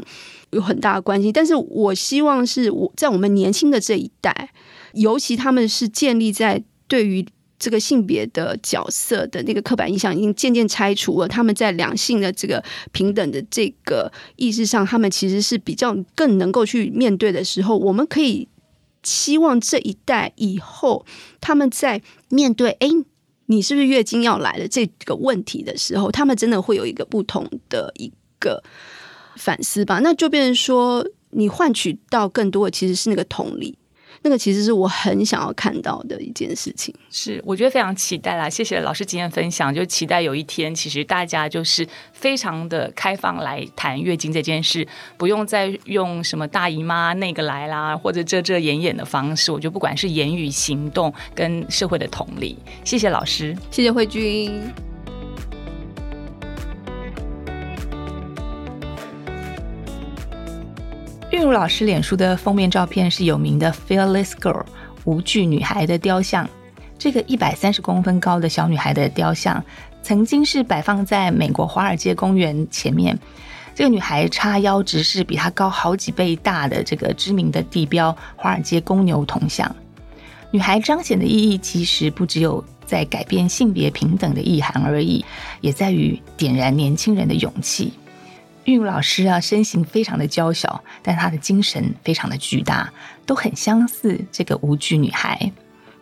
[0.50, 1.32] 有很大的关系。
[1.32, 4.50] 但是我希望是我在我们年轻的这一代，
[4.94, 7.26] 尤其他们是建立在对于。
[7.62, 18.48] 这个性别的角色的那个刻板印象已经渐渐拆除了，他们在两性的这个平等的这个意识上，他们其实是比较更能够去面对的时候，我们可以
[19.02, 21.04] 希望这一代以后
[21.38, 22.88] 他们在面对“哎，
[23.44, 28.62] 你是不是月经要来了”这个问题的时候，他们真的会有一个不同的一个
[29.36, 30.00] 反思吧？
[30.00, 33.76] 那就变成说，你换取到更多的其实是那个同理。
[34.22, 38.50] 那个其实是我很想要看到的一件事情，是我觉得非常期待啦。
[38.50, 49.50] 谢谢老师今天分享，就期待有一天，其实大家就是非常的开放来谈月经这件事，不用再用什么大姨妈那个来啦，或者遮遮掩掩的方式。
[49.50, 54.89] 我觉得不管是言语、行动跟社会的同理，谢谢老师，谢谢慧君。
[61.30, 64.64] 韵如老师脸书的封面照片是有名的 Fearless Girl
[65.04, 66.48] 无惧女孩的雕像。
[66.98, 69.64] 这个一百三十公分高的小女孩的雕像，
[70.02, 73.16] 曾经是摆放在美国华尔街公园前面。
[73.76, 79.74] 这个女孩叉腰直视比她高好几倍大的这个知名的地标华尔街公牛铜像。
[80.50, 85.24] 女孩彰显的意义，其实不只有在改变性别平等的意涵而已，
[85.60, 87.92] 也在于点燃年轻人的勇气。
[88.64, 92.92] 韵如老师啊，身形非常的娇小，但她的精神非常的巨大，
[93.24, 95.50] 都很相似这个无惧女孩。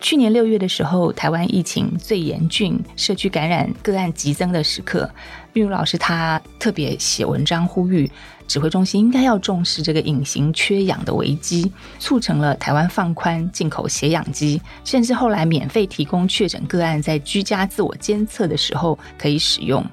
[0.00, 5.10] 去年六月的时候，台湾疫情最严峻，社区感染个案急增的时刻，
[5.54, 8.08] 韵如老师她特别写文章呼吁，
[8.46, 19.84] 指挥中心应该要重视这个隐形缺氧的危机，促成了台湾放宽进口血氧机，甚至后来免费提供确诊个案在居家自我监测的时候可以使用。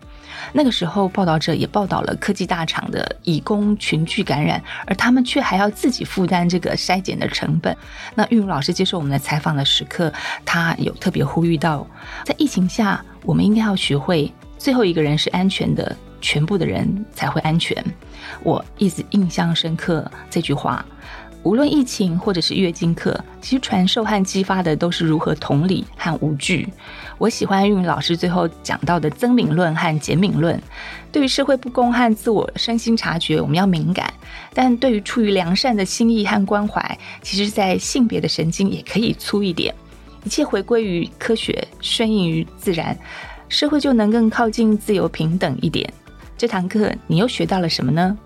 [0.53, 7.75] 那个时候，报道者也报道了科技大厂的乙工群聚感染，而他们却还要自己负担这个筛检的成本。
[8.15, 10.11] 那玉茹老师接受我们的采访的时刻，
[10.45, 11.85] 他有特别呼吁到，
[12.23, 17.83] 在疫情下，我们应该要学会，最后一个人是安全的，全部的人才会安全。
[18.43, 20.85] 我一直印象深刻这句话。
[21.45, 26.67] 无论疫情或者是月经课，其实传授和激发的都是如何同理和无惧。
[27.19, 30.59] 我喜欢韵老师最后讲到的增敏论和减敏论。
[31.11, 34.07] 对于社会不公和自我身心察觉，我们要敏感；
[34.55, 39.73] 但对于出于良善的心意和关怀，其实，在性别的神经也可以粗一点。
[40.23, 42.97] 一切回归于科学，顺应于自然，
[43.49, 45.87] 社会就能更靠近自由平等一点。
[46.35, 48.17] 这堂课你又学到了什么呢？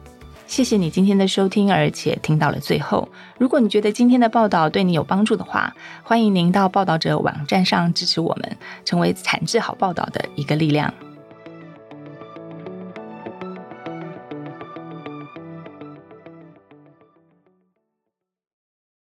[0.49, 3.07] 谢谢你今天的收听，而且听到了最后。
[3.37, 5.71] 如果你觉得今天的报道对你有帮助的话，
[6.01, 10.91] 欢迎您到报道者网站上支持我们，成为产制好报道的一个力量。